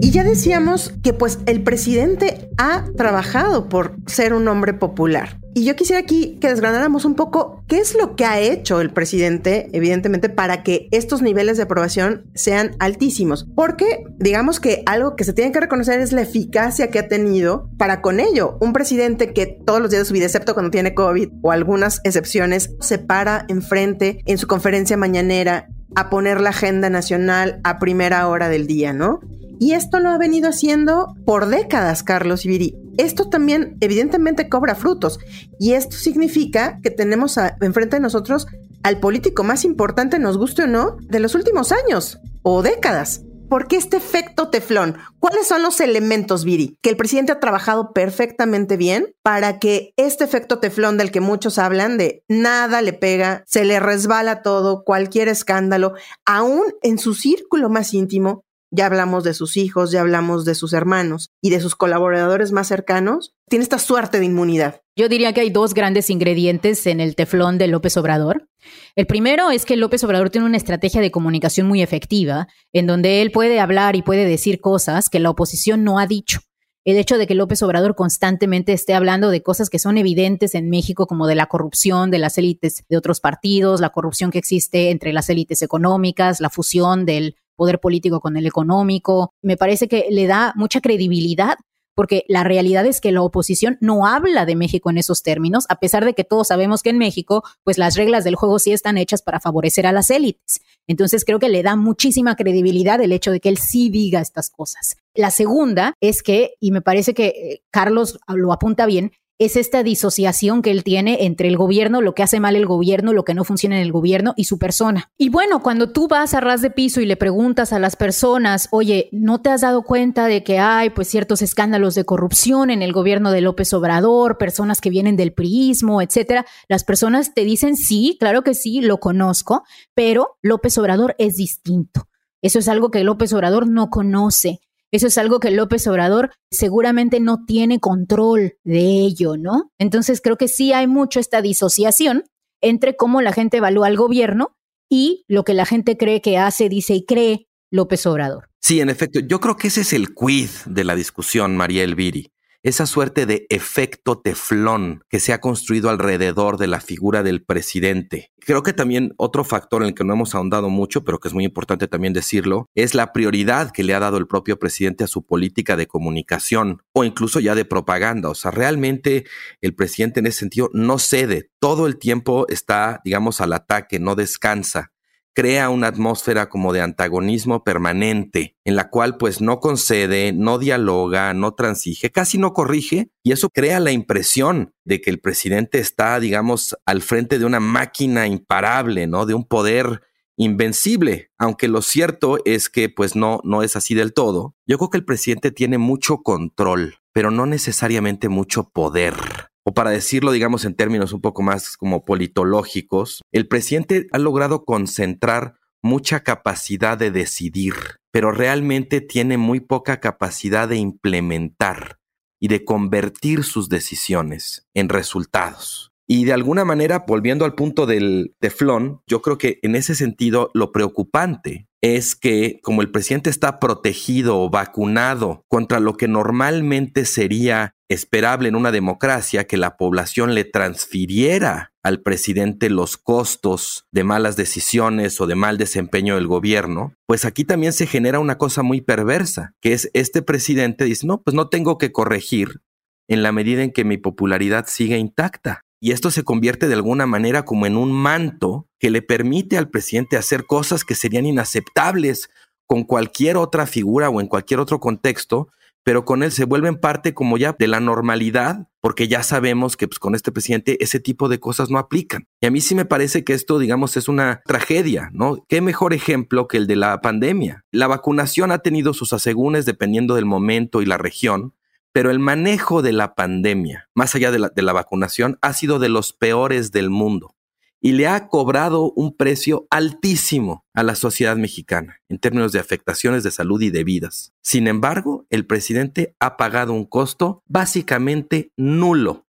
Y 0.02 0.12
ya 0.12 0.24
decíamos 0.24 0.94
que 1.02 1.12
pues 1.12 1.40
el 1.44 1.62
presidente 1.62 2.48
ha 2.56 2.86
trabajado 2.96 3.68
por 3.68 3.96
ser 4.06 4.32
un 4.32 4.48
hombre 4.48 4.72
popular. 4.72 5.38
Y 5.52 5.64
yo 5.64 5.76
quisiera 5.76 6.00
aquí 6.00 6.38
que 6.40 6.48
desgranáramos 6.48 7.04
un 7.04 7.16
poco 7.16 7.62
qué 7.66 7.78
es 7.78 7.94
lo 7.94 8.16
que 8.16 8.24
ha 8.24 8.40
hecho 8.40 8.80
el 8.80 8.90
presidente, 8.90 9.68
evidentemente, 9.72 10.30
para 10.30 10.62
que 10.62 10.88
estos 10.90 11.20
niveles 11.20 11.58
de 11.58 11.64
aprobación 11.64 12.24
sean 12.34 12.76
altísimos. 12.78 13.46
Porque 13.54 14.04
digamos 14.18 14.58
que 14.58 14.82
algo 14.86 15.16
que 15.16 15.24
se 15.24 15.34
tiene 15.34 15.52
que 15.52 15.60
reconocer 15.60 16.00
es 16.00 16.12
la 16.12 16.22
eficacia 16.22 16.90
que 16.90 17.00
ha 17.00 17.08
tenido 17.08 17.68
para 17.76 18.00
con 18.00 18.20
ello. 18.20 18.56
Un 18.60 18.72
presidente 18.72 19.34
que 19.34 19.46
todos 19.46 19.80
los 19.80 19.90
días 19.90 20.02
de 20.02 20.06
su 20.06 20.14
vida, 20.14 20.26
excepto 20.26 20.54
cuando 20.54 20.70
tiene 20.70 20.94
COVID 20.94 21.28
o 21.42 21.52
algunas 21.52 22.00
excepciones, 22.04 22.74
se 22.80 22.98
para 22.98 23.44
enfrente 23.48 24.22
en 24.24 24.38
su 24.38 24.46
conferencia 24.46 24.96
mañanera 24.96 25.68
a 25.94 26.08
poner 26.08 26.40
la 26.40 26.50
agenda 26.50 26.88
nacional 26.88 27.60
a 27.64 27.78
primera 27.78 28.26
hora 28.28 28.48
del 28.48 28.66
día, 28.66 28.92
¿no? 28.92 29.20
Y 29.60 29.74
esto 29.74 30.00
lo 30.00 30.08
ha 30.08 30.16
venido 30.16 30.48
haciendo 30.48 31.14
por 31.26 31.46
décadas 31.46 32.02
Carlos 32.02 32.46
Ibiri. 32.46 32.74
Esto 32.96 33.28
también 33.28 33.76
evidentemente 33.80 34.48
cobra 34.48 34.74
frutos 34.74 35.20
y 35.58 35.74
esto 35.74 35.96
significa 35.96 36.80
que 36.82 36.90
tenemos 36.90 37.38
enfrente 37.60 37.96
de 37.96 38.00
nosotros 38.00 38.46
al 38.82 39.00
político 39.00 39.44
más 39.44 39.66
importante, 39.66 40.18
nos 40.18 40.38
guste 40.38 40.62
o 40.62 40.66
no, 40.66 40.96
de 41.02 41.20
los 41.20 41.34
últimos 41.34 41.72
años 41.72 42.18
o 42.42 42.62
décadas. 42.62 43.22
¿Por 43.50 43.68
qué 43.68 43.76
este 43.76 43.98
efecto 43.98 44.48
teflón? 44.48 44.96
¿Cuáles 45.18 45.46
son 45.46 45.62
los 45.62 45.80
elementos, 45.80 46.44
Viri, 46.44 46.78
que 46.80 46.88
el 46.88 46.96
presidente 46.96 47.32
ha 47.32 47.40
trabajado 47.40 47.92
perfectamente 47.92 48.78
bien 48.78 49.12
para 49.22 49.58
que 49.58 49.92
este 49.98 50.24
efecto 50.24 50.58
teflón 50.58 50.96
del 50.96 51.10
que 51.10 51.20
muchos 51.20 51.58
hablan, 51.58 51.98
de 51.98 52.24
nada 52.28 52.80
le 52.80 52.94
pega, 52.94 53.44
se 53.46 53.66
le 53.66 53.78
resbala 53.78 54.40
todo, 54.40 54.84
cualquier 54.84 55.28
escándalo, 55.28 55.92
aún 56.24 56.62
en 56.82 56.96
su 56.96 57.12
círculo 57.12 57.68
más 57.68 57.92
íntimo, 57.92 58.44
ya 58.70 58.86
hablamos 58.86 59.24
de 59.24 59.34
sus 59.34 59.56
hijos, 59.56 59.90
ya 59.90 60.00
hablamos 60.00 60.44
de 60.44 60.54
sus 60.54 60.72
hermanos 60.72 61.30
y 61.40 61.50
de 61.50 61.60
sus 61.60 61.74
colaboradores 61.74 62.52
más 62.52 62.68
cercanos, 62.68 63.34
tiene 63.48 63.62
esta 63.62 63.78
suerte 63.78 64.18
de 64.18 64.26
inmunidad. 64.26 64.82
Yo 64.96 65.08
diría 65.08 65.32
que 65.32 65.40
hay 65.40 65.50
dos 65.50 65.74
grandes 65.74 66.10
ingredientes 66.10 66.86
en 66.86 67.00
el 67.00 67.16
teflón 67.16 67.58
de 67.58 67.68
López 67.68 67.96
Obrador. 67.96 68.48
El 68.94 69.06
primero 69.06 69.50
es 69.50 69.64
que 69.64 69.76
López 69.76 70.04
Obrador 70.04 70.30
tiene 70.30 70.46
una 70.46 70.56
estrategia 70.56 71.00
de 71.00 71.10
comunicación 71.10 71.66
muy 71.66 71.82
efectiva, 71.82 72.48
en 72.72 72.86
donde 72.86 73.22
él 73.22 73.30
puede 73.32 73.60
hablar 73.60 73.96
y 73.96 74.02
puede 74.02 74.26
decir 74.26 74.60
cosas 74.60 75.08
que 75.08 75.20
la 75.20 75.30
oposición 75.30 75.84
no 75.84 75.98
ha 75.98 76.06
dicho. 76.06 76.40
El 76.84 76.96
hecho 76.96 77.18
de 77.18 77.26
que 77.26 77.34
López 77.34 77.62
Obrador 77.62 77.94
constantemente 77.94 78.72
esté 78.72 78.94
hablando 78.94 79.30
de 79.30 79.42
cosas 79.42 79.68
que 79.68 79.78
son 79.78 79.98
evidentes 79.98 80.54
en 80.54 80.70
México, 80.70 81.06
como 81.06 81.26
de 81.26 81.34
la 81.34 81.46
corrupción 81.46 82.10
de 82.10 82.18
las 82.18 82.38
élites 82.38 82.84
de 82.88 82.96
otros 82.96 83.20
partidos, 83.20 83.80
la 83.80 83.90
corrupción 83.90 84.30
que 84.30 84.38
existe 84.38 84.90
entre 84.90 85.12
las 85.12 85.28
élites 85.28 85.60
económicas, 85.60 86.40
la 86.40 86.48
fusión 86.48 87.04
del 87.04 87.36
poder 87.60 87.78
político 87.78 88.20
con 88.20 88.38
el 88.38 88.46
económico. 88.46 89.34
Me 89.42 89.58
parece 89.58 89.86
que 89.86 90.06
le 90.10 90.26
da 90.26 90.54
mucha 90.56 90.80
credibilidad 90.80 91.58
porque 91.94 92.24
la 92.26 92.42
realidad 92.42 92.86
es 92.86 93.02
que 93.02 93.12
la 93.12 93.20
oposición 93.20 93.76
no 93.82 94.06
habla 94.06 94.46
de 94.46 94.56
México 94.56 94.88
en 94.88 94.96
esos 94.96 95.22
términos, 95.22 95.66
a 95.68 95.78
pesar 95.78 96.06
de 96.06 96.14
que 96.14 96.24
todos 96.24 96.48
sabemos 96.48 96.82
que 96.82 96.88
en 96.88 96.96
México, 96.96 97.44
pues 97.62 97.76
las 97.76 97.96
reglas 97.96 98.24
del 98.24 98.36
juego 98.36 98.58
sí 98.58 98.72
están 98.72 98.96
hechas 98.96 99.20
para 99.20 99.40
favorecer 99.40 99.86
a 99.86 99.92
las 99.92 100.08
élites. 100.08 100.62
Entonces 100.86 101.26
creo 101.26 101.38
que 101.38 101.50
le 101.50 101.62
da 101.62 101.76
muchísima 101.76 102.34
credibilidad 102.34 103.02
el 103.02 103.12
hecho 103.12 103.30
de 103.30 103.40
que 103.40 103.50
él 103.50 103.58
sí 103.58 103.90
diga 103.90 104.22
estas 104.22 104.48
cosas. 104.48 104.96
La 105.14 105.30
segunda 105.30 105.92
es 106.00 106.22
que, 106.22 106.54
y 106.60 106.70
me 106.70 106.80
parece 106.80 107.12
que 107.12 107.26
eh, 107.26 107.62
Carlos 107.70 108.18
lo 108.28 108.54
apunta 108.54 108.86
bien, 108.86 109.12
es 109.40 109.56
esta 109.56 109.82
disociación 109.82 110.60
que 110.60 110.70
él 110.70 110.84
tiene 110.84 111.24
entre 111.24 111.48
el 111.48 111.56
gobierno, 111.56 112.02
lo 112.02 112.14
que 112.14 112.22
hace 112.22 112.40
mal 112.40 112.56
el 112.56 112.66
gobierno, 112.66 113.14
lo 113.14 113.24
que 113.24 113.32
no 113.32 113.42
funciona 113.42 113.76
en 113.76 113.82
el 113.82 113.90
gobierno 113.90 114.34
y 114.36 114.44
su 114.44 114.58
persona. 114.58 115.10
Y 115.16 115.30
bueno, 115.30 115.62
cuando 115.62 115.90
tú 115.90 116.08
vas 116.08 116.34
a 116.34 116.40
ras 116.40 116.60
de 116.60 116.70
piso 116.70 117.00
y 117.00 117.06
le 117.06 117.16
preguntas 117.16 117.72
a 117.72 117.78
las 117.78 117.96
personas, 117.96 118.68
oye, 118.70 119.08
¿no 119.12 119.40
te 119.40 119.48
has 119.48 119.62
dado 119.62 119.82
cuenta 119.82 120.26
de 120.26 120.44
que 120.44 120.58
hay 120.58 120.90
pues 120.90 121.08
ciertos 121.08 121.40
escándalos 121.40 121.94
de 121.94 122.04
corrupción 122.04 122.68
en 122.68 122.82
el 122.82 122.92
gobierno 122.92 123.30
de 123.30 123.40
López 123.40 123.72
Obrador, 123.72 124.36
personas 124.36 124.82
que 124.82 124.90
vienen 124.90 125.16
del 125.16 125.32
priismo, 125.32 126.02
etcétera? 126.02 126.44
Las 126.68 126.84
personas 126.84 127.32
te 127.32 127.44
dicen, 127.44 127.76
sí, 127.76 128.18
claro 128.20 128.42
que 128.42 128.52
sí, 128.52 128.82
lo 128.82 128.98
conozco, 129.00 129.64
pero 129.94 130.36
López 130.42 130.76
Obrador 130.76 131.14
es 131.18 131.36
distinto. 131.36 132.08
Eso 132.42 132.58
es 132.58 132.68
algo 132.68 132.90
que 132.90 133.04
López 133.04 133.32
Obrador 133.32 133.66
no 133.66 133.88
conoce. 133.88 134.60
Eso 134.92 135.06
es 135.06 135.18
algo 135.18 135.38
que 135.40 135.50
López 135.50 135.86
Obrador 135.86 136.32
seguramente 136.50 137.20
no 137.20 137.44
tiene 137.46 137.78
control 137.78 138.54
de 138.64 139.00
ello, 139.00 139.36
¿no? 139.36 139.70
Entonces 139.78 140.20
creo 140.20 140.36
que 140.36 140.48
sí 140.48 140.72
hay 140.72 140.86
mucho 140.86 141.20
esta 141.20 141.42
disociación 141.42 142.24
entre 142.60 142.96
cómo 142.96 143.22
la 143.22 143.32
gente 143.32 143.58
evalúa 143.58 143.86
al 143.86 143.96
gobierno 143.96 144.56
y 144.90 145.24
lo 145.28 145.44
que 145.44 145.54
la 145.54 145.66
gente 145.66 145.96
cree 145.96 146.20
que 146.20 146.38
hace, 146.38 146.68
dice 146.68 146.94
y 146.94 147.04
cree 147.04 147.46
López 147.70 148.04
Obrador. 148.06 148.48
Sí, 148.60 148.80
en 148.80 148.90
efecto, 148.90 149.20
yo 149.20 149.40
creo 149.40 149.56
que 149.56 149.68
ese 149.68 149.82
es 149.82 149.92
el 149.92 150.14
quid 150.14 150.50
de 150.66 150.84
la 150.84 150.94
discusión, 150.94 151.56
María 151.56 151.84
Elviri 151.84 152.32
esa 152.62 152.86
suerte 152.86 153.26
de 153.26 153.46
efecto 153.48 154.20
teflón 154.20 155.02
que 155.08 155.20
se 155.20 155.32
ha 155.32 155.40
construido 155.40 155.90
alrededor 155.90 156.58
de 156.58 156.66
la 156.66 156.80
figura 156.80 157.22
del 157.22 157.42
presidente. 157.42 158.32
Creo 158.38 158.62
que 158.62 158.72
también 158.72 159.14
otro 159.16 159.44
factor 159.44 159.82
en 159.82 159.88
el 159.88 159.94
que 159.94 160.04
no 160.04 160.14
hemos 160.14 160.34
ahondado 160.34 160.68
mucho, 160.68 161.04
pero 161.04 161.18
que 161.18 161.28
es 161.28 161.34
muy 161.34 161.44
importante 161.44 161.88
también 161.88 162.12
decirlo, 162.12 162.68
es 162.74 162.94
la 162.94 163.12
prioridad 163.12 163.70
que 163.70 163.84
le 163.84 163.94
ha 163.94 164.00
dado 164.00 164.18
el 164.18 164.26
propio 164.26 164.58
presidente 164.58 165.04
a 165.04 165.08
su 165.08 165.24
política 165.24 165.76
de 165.76 165.86
comunicación 165.86 166.82
o 166.92 167.04
incluso 167.04 167.40
ya 167.40 167.54
de 167.54 167.64
propaganda. 167.64 168.28
O 168.28 168.34
sea, 168.34 168.50
realmente 168.50 169.24
el 169.60 169.74
presidente 169.74 170.20
en 170.20 170.26
ese 170.26 170.40
sentido 170.40 170.70
no 170.72 170.98
cede, 170.98 171.50
todo 171.60 171.86
el 171.86 171.98
tiempo 171.98 172.46
está, 172.48 173.00
digamos, 173.04 173.40
al 173.40 173.52
ataque, 173.52 173.98
no 173.98 174.14
descansa 174.14 174.92
crea 175.34 175.70
una 175.70 175.88
atmósfera 175.88 176.48
como 176.48 176.72
de 176.72 176.80
antagonismo 176.80 177.64
permanente, 177.64 178.56
en 178.64 178.76
la 178.76 178.90
cual 178.90 179.16
pues 179.16 179.40
no 179.40 179.60
concede, 179.60 180.32
no 180.32 180.58
dialoga, 180.58 181.34
no 181.34 181.54
transige, 181.54 182.10
casi 182.10 182.38
no 182.38 182.52
corrige, 182.52 183.10
y 183.22 183.32
eso 183.32 183.48
crea 183.50 183.80
la 183.80 183.92
impresión 183.92 184.74
de 184.84 185.00
que 185.00 185.10
el 185.10 185.20
presidente 185.20 185.78
está, 185.78 186.18
digamos, 186.20 186.76
al 186.86 187.02
frente 187.02 187.38
de 187.38 187.44
una 187.44 187.60
máquina 187.60 188.26
imparable, 188.26 189.06
¿no? 189.06 189.26
De 189.26 189.34
un 189.34 189.44
poder 189.44 190.02
invencible, 190.36 191.30
aunque 191.36 191.68
lo 191.68 191.82
cierto 191.82 192.38
es 192.46 192.70
que 192.70 192.88
pues 192.88 193.14
no, 193.14 193.40
no 193.44 193.62
es 193.62 193.76
así 193.76 193.94
del 193.94 194.14
todo. 194.14 194.56
Yo 194.66 194.78
creo 194.78 194.88
que 194.88 194.98
el 194.98 195.04
presidente 195.04 195.50
tiene 195.50 195.76
mucho 195.76 196.22
control, 196.22 196.94
pero 197.12 197.30
no 197.30 197.44
necesariamente 197.44 198.30
mucho 198.30 198.70
poder 198.70 199.49
o 199.64 199.74
para 199.74 199.90
decirlo, 199.90 200.32
digamos, 200.32 200.64
en 200.64 200.74
términos 200.74 201.12
un 201.12 201.20
poco 201.20 201.42
más 201.42 201.76
como 201.76 202.04
politológicos, 202.04 203.22
el 203.32 203.46
presidente 203.48 204.06
ha 204.12 204.18
logrado 204.18 204.64
concentrar 204.64 205.56
mucha 205.82 206.20
capacidad 206.20 206.98
de 206.98 207.10
decidir, 207.10 207.74
pero 208.10 208.32
realmente 208.32 209.00
tiene 209.00 209.38
muy 209.38 209.60
poca 209.60 210.00
capacidad 210.00 210.68
de 210.68 210.76
implementar 210.76 211.98
y 212.40 212.48
de 212.48 212.64
convertir 212.64 213.44
sus 213.44 213.68
decisiones 213.68 214.66
en 214.74 214.88
resultados. 214.88 215.90
Y 216.06 216.24
de 216.24 216.32
alguna 216.32 216.64
manera, 216.64 217.04
volviendo 217.06 217.44
al 217.44 217.54
punto 217.54 217.86
del 217.86 218.34
teflón, 218.40 219.00
yo 219.06 219.22
creo 219.22 219.38
que 219.38 219.60
en 219.62 219.76
ese 219.76 219.94
sentido 219.94 220.50
lo 220.54 220.72
preocupante 220.72 221.68
es 221.82 222.14
que 222.14 222.60
como 222.62 222.82
el 222.82 222.90
presidente 222.90 223.30
está 223.30 223.58
protegido 223.58 224.40
o 224.40 224.50
vacunado 224.50 225.44
contra 225.48 225.80
lo 225.80 225.96
que 225.96 226.08
normalmente 226.08 227.04
sería 227.04 227.74
esperable 227.88 228.48
en 228.48 228.54
una 228.54 228.70
democracia 228.70 229.46
que 229.46 229.56
la 229.56 229.76
población 229.76 230.34
le 230.34 230.44
transfiriera 230.44 231.72
al 231.82 232.02
presidente 232.02 232.70
los 232.70 232.96
costos 232.96 233.86
de 233.90 234.04
malas 234.04 234.36
decisiones 234.36 235.20
o 235.20 235.26
de 235.26 235.34
mal 235.34 235.58
desempeño 235.58 236.14
del 236.14 236.26
gobierno, 236.26 236.94
pues 237.06 237.24
aquí 237.24 237.44
también 237.44 237.72
se 237.72 237.86
genera 237.86 238.20
una 238.20 238.38
cosa 238.38 238.62
muy 238.62 238.80
perversa, 238.80 239.54
que 239.60 239.72
es 239.72 239.90
este 239.94 240.22
presidente 240.22 240.84
dice, 240.84 241.06
no, 241.06 241.22
pues 241.22 241.34
no 241.34 241.48
tengo 241.48 241.78
que 241.78 241.92
corregir 241.92 242.60
en 243.08 243.22
la 243.22 243.32
medida 243.32 243.62
en 243.62 243.72
que 243.72 243.84
mi 243.84 243.96
popularidad 243.96 244.66
siga 244.68 244.96
intacta. 244.96 245.64
Y 245.80 245.92
esto 245.92 246.10
se 246.10 246.24
convierte 246.24 246.68
de 246.68 246.74
alguna 246.74 247.06
manera 247.06 247.44
como 247.44 247.64
en 247.64 247.76
un 247.76 247.90
manto 247.90 248.68
que 248.78 248.90
le 248.90 249.00
permite 249.00 249.56
al 249.56 249.70
presidente 249.70 250.18
hacer 250.18 250.44
cosas 250.44 250.84
que 250.84 250.94
serían 250.94 251.24
inaceptables 251.24 252.28
con 252.66 252.84
cualquier 252.84 253.38
otra 253.38 253.66
figura 253.66 254.10
o 254.10 254.20
en 254.20 254.28
cualquier 254.28 254.60
otro 254.60 254.78
contexto, 254.78 255.48
pero 255.82 256.04
con 256.04 256.22
él 256.22 256.30
se 256.30 256.44
vuelven 256.44 256.76
parte 256.76 257.14
como 257.14 257.38
ya 257.38 257.56
de 257.58 257.66
la 257.66 257.80
normalidad, 257.80 258.68
porque 258.80 259.08
ya 259.08 259.22
sabemos 259.22 259.76
que 259.76 259.88
pues, 259.88 259.98
con 259.98 260.14
este 260.14 260.30
presidente 260.30 260.76
ese 260.84 261.00
tipo 261.00 261.28
de 261.28 261.40
cosas 261.40 261.70
no 261.70 261.78
aplican. 261.78 262.26
Y 262.40 262.46
a 262.46 262.50
mí 262.50 262.60
sí 262.60 262.74
me 262.74 262.84
parece 262.84 263.24
que 263.24 263.32
esto, 263.32 263.58
digamos, 263.58 263.96
es 263.96 264.08
una 264.08 264.42
tragedia, 264.44 265.10
¿no? 265.12 265.44
¿Qué 265.48 265.60
mejor 265.60 265.94
ejemplo 265.94 266.46
que 266.46 266.58
el 266.58 266.66
de 266.66 266.76
la 266.76 267.00
pandemia? 267.00 267.64
La 267.72 267.86
vacunación 267.86 268.52
ha 268.52 268.58
tenido 268.58 268.92
sus 268.92 269.12
asegúnes 269.12 269.64
dependiendo 269.64 270.14
del 270.14 270.26
momento 270.26 270.82
y 270.82 270.86
la 270.86 270.98
región, 270.98 271.54
pero 271.92 272.10
el 272.10 272.18
manejo 272.18 272.82
de 272.82 272.92
la 272.92 273.14
pandemia, 273.14 273.88
más 273.94 274.14
allá 274.14 274.30
de 274.30 274.62
la, 274.62 274.72
vacunación, 274.72 275.38
ha 275.42 275.52
sido 275.52 275.78
de 275.78 275.88
los 275.88 276.12
peores 276.12 276.72
del 276.72 276.90
mundo 276.90 277.34
y 277.80 277.92
le 277.92 278.06
ha 278.06 278.28
cobrado 278.28 278.92
un 278.92 279.16
precio 279.16 279.66
altísimo 279.70 280.66
a 280.74 280.82
la 280.82 280.94
sociedad 280.94 281.36
mexicana 281.36 282.00
en 282.08 282.18
términos 282.18 282.52
de 282.52 282.58
afectaciones 282.58 283.22
de 283.22 283.30
salud 283.30 283.60
y 283.62 283.70
de 283.70 283.84
vidas. 283.84 284.34
Sin 284.42 284.68
embargo, 284.68 285.26
el 285.30 285.46
presidente 285.46 286.14
ha 286.20 286.36
pagado 286.36 286.74
un 286.74 286.84
costo 286.84 287.42
básicamente 287.46 288.52
nulo 288.56 289.26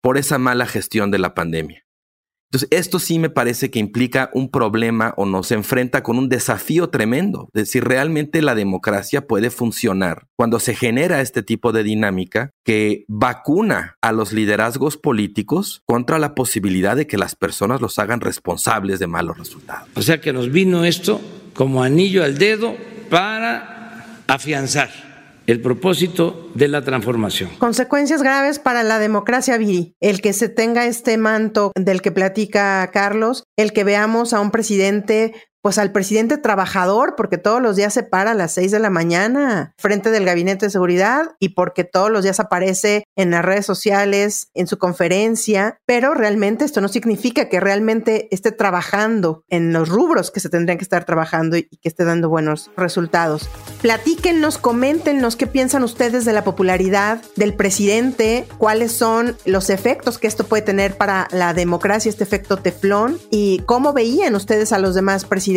por 0.00 0.16
esa 0.16 0.38
mala 0.38 0.66
gestión 0.66 1.10
de 1.10 1.18
la 1.18 1.34
pandemia. 1.34 1.84
Entonces, 2.52 2.68
esto 2.76 2.98
sí 2.98 3.20
me 3.20 3.30
parece 3.30 3.70
que 3.70 3.78
implica 3.78 4.28
un 4.34 4.50
problema 4.50 5.14
o 5.16 5.24
nos 5.24 5.52
enfrenta 5.52 6.02
con 6.02 6.18
un 6.18 6.28
desafío 6.28 6.90
tremendo 6.90 7.48
de 7.52 7.64
si 7.64 7.78
realmente 7.78 8.42
la 8.42 8.56
democracia 8.56 9.28
puede 9.28 9.50
funcionar 9.50 10.26
cuando 10.34 10.58
se 10.58 10.74
genera 10.74 11.20
este 11.20 11.44
tipo 11.44 11.70
de 11.70 11.84
dinámica 11.84 12.50
que 12.64 13.04
vacuna 13.06 13.94
a 14.02 14.10
los 14.10 14.32
liderazgos 14.32 14.96
políticos 14.96 15.82
contra 15.86 16.18
la 16.18 16.34
posibilidad 16.34 16.96
de 16.96 17.06
que 17.06 17.18
las 17.18 17.36
personas 17.36 17.80
los 17.80 18.00
hagan 18.00 18.20
responsables 18.20 18.98
de 18.98 19.06
malos 19.06 19.38
resultados. 19.38 19.88
O 19.94 20.02
sea 20.02 20.20
que 20.20 20.32
nos 20.32 20.50
vino 20.50 20.84
esto 20.84 21.20
como 21.54 21.84
anillo 21.84 22.24
al 22.24 22.36
dedo 22.36 22.74
para 23.10 24.22
afianzar 24.26 25.09
el 25.50 25.60
propósito 25.60 26.48
de 26.54 26.68
la 26.68 26.82
transformación. 26.82 27.50
Consecuencias 27.58 28.22
graves 28.22 28.58
para 28.58 28.82
la 28.82 28.98
democracia, 28.98 29.58
Viri. 29.58 29.96
El 30.00 30.20
que 30.20 30.32
se 30.32 30.48
tenga 30.48 30.86
este 30.86 31.16
manto 31.18 31.72
del 31.74 32.02
que 32.02 32.12
platica 32.12 32.88
Carlos, 32.92 33.44
el 33.56 33.72
que 33.72 33.84
veamos 33.84 34.32
a 34.32 34.40
un 34.40 34.50
presidente 34.50 35.34
pues 35.62 35.78
al 35.78 35.92
presidente 35.92 36.38
trabajador, 36.38 37.14
porque 37.16 37.38
todos 37.38 37.60
los 37.60 37.76
días 37.76 37.92
se 37.92 38.02
para 38.02 38.30
a 38.30 38.34
las 38.34 38.52
seis 38.52 38.70
de 38.70 38.78
la 38.78 38.90
mañana 38.90 39.74
frente 39.76 40.10
del 40.10 40.24
gabinete 40.24 40.66
de 40.66 40.70
seguridad 40.70 41.32
y 41.38 41.50
porque 41.50 41.84
todos 41.84 42.10
los 42.10 42.22
días 42.24 42.40
aparece 42.40 43.04
en 43.16 43.30
las 43.30 43.44
redes 43.44 43.66
sociales, 43.66 44.48
en 44.54 44.66
su 44.66 44.78
conferencia, 44.78 45.78
pero 45.86 46.14
realmente 46.14 46.64
esto 46.64 46.80
no 46.80 46.88
significa 46.88 47.48
que 47.48 47.60
realmente 47.60 48.28
esté 48.30 48.52
trabajando 48.52 49.44
en 49.48 49.72
los 49.72 49.88
rubros 49.88 50.30
que 50.30 50.40
se 50.40 50.48
tendrían 50.48 50.78
que 50.78 50.84
estar 50.84 51.04
trabajando 51.04 51.56
y 51.56 51.64
que 51.64 51.88
esté 51.88 52.04
dando 52.04 52.28
buenos 52.28 52.70
resultados. 52.76 53.48
Platíquennos, 53.82 54.58
coméntenos 54.58 55.36
qué 55.36 55.46
piensan 55.46 55.84
ustedes 55.84 56.24
de 56.24 56.32
la 56.32 56.44
popularidad 56.44 57.22
del 57.36 57.54
presidente, 57.54 58.46
cuáles 58.58 58.92
son 58.92 59.36
los 59.44 59.68
efectos 59.68 60.18
que 60.18 60.26
esto 60.26 60.44
puede 60.44 60.62
tener 60.62 60.96
para 60.96 61.28
la 61.32 61.52
democracia, 61.52 62.08
este 62.08 62.24
efecto 62.24 62.56
teflón, 62.56 63.18
y 63.30 63.60
cómo 63.66 63.92
veían 63.92 64.34
ustedes 64.34 64.72
a 64.72 64.78
los 64.78 64.94
demás 64.94 65.24
presidentes 65.24 65.49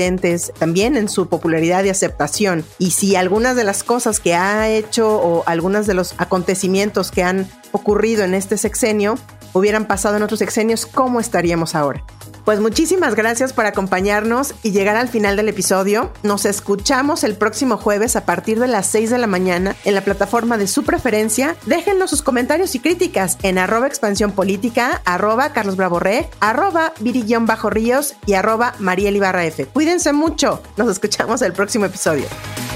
también 0.60 0.98
en 0.98 1.10
su 1.10 1.28
popularidad 1.28 1.84
y 1.84 1.90
aceptación. 1.90 2.66
Y 2.80 2.92
si 2.92 3.16
algunas 3.16 3.56
de 3.56 3.64
las 3.64 3.84
cosas 3.84 4.20
que 4.20 4.36
ha 4.36 4.70
hecho 4.70 5.18
o 5.18 5.44
algunos 5.46 5.88
de 5.88 5.94
los 5.94 6.16
acontecimientos 6.18 7.12
que 7.12 7.24
han 7.24 7.48
ocurrido 7.72 8.24
en 8.24 8.34
este 8.34 8.58
sexenio 8.58 9.16
hubieran 9.54 9.86
pasado 9.86 10.18
en 10.18 10.24
otros 10.24 10.40
sexenios, 10.40 10.86
¿cómo 10.86 11.20
estaríamos 11.20 11.76
ahora? 11.76 12.04
Pues 12.46 12.60
muchísimas 12.60 13.16
gracias 13.16 13.54
por 13.54 13.66
acompañarnos 13.66 14.54
y 14.64 14.72
llegar 14.72 14.98
al 14.98 15.08
final 15.08 15.38
del 15.38 15.48
episodio. 15.48 16.12
Nos 16.24 16.46
escuchamos 16.46 17.24
el 17.24 17.36
próximo 17.36 17.78
jueves 17.78 18.18
a 18.18 18.26
partir 18.26 18.60
de 18.60 18.68
las 18.68 18.88
6 18.88 19.12
de 19.12 19.18
la 19.18 19.28
mañana 19.28 19.76
en 19.86 19.96
la 19.96 20.02
plataforma 20.02 20.58
de 20.58 20.68
su 20.68 20.84
preferencia. 20.84 21.56
Déjenos 21.66 22.10
sus 22.10 22.22
comentarios 22.22 22.76
y 22.76 22.80
críticas 22.80 23.38
en 23.44 23.58
arroba 23.58 23.88
expansión 23.88 24.34
política, 24.34 25.02
arroba 25.06 25.54
Carlos 25.54 25.78
Bravo 25.78 26.02
arroba 26.42 26.94
Bajo 27.42 27.70
Ríos 27.70 28.16
y 28.26 28.34
arroba 28.34 28.74
Mariel 28.80 29.16
Ibarra 29.16 29.46
F. 29.46 29.66
Cuídense 29.68 30.12
mucho. 30.12 30.62
Nos 30.76 30.90
escuchamos 30.90 31.42
el 31.42 31.54
próximo 31.54 31.86
episodio. 31.86 32.26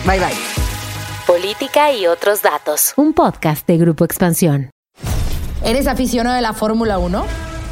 Bye 0.06 0.20
bye. 0.20 0.68
Política 1.26 1.92
y 1.92 2.08
otros 2.08 2.42
datos. 2.42 2.94
Un 2.96 3.14
podcast 3.14 3.68
de 3.68 3.78
Grupo 3.78 4.06
Expansión. 4.06 4.70
¿Eres 5.64 5.88
aficionado 5.88 6.36
de 6.36 6.42
la 6.42 6.54
Fórmula 6.54 7.00
1? 7.00 7.47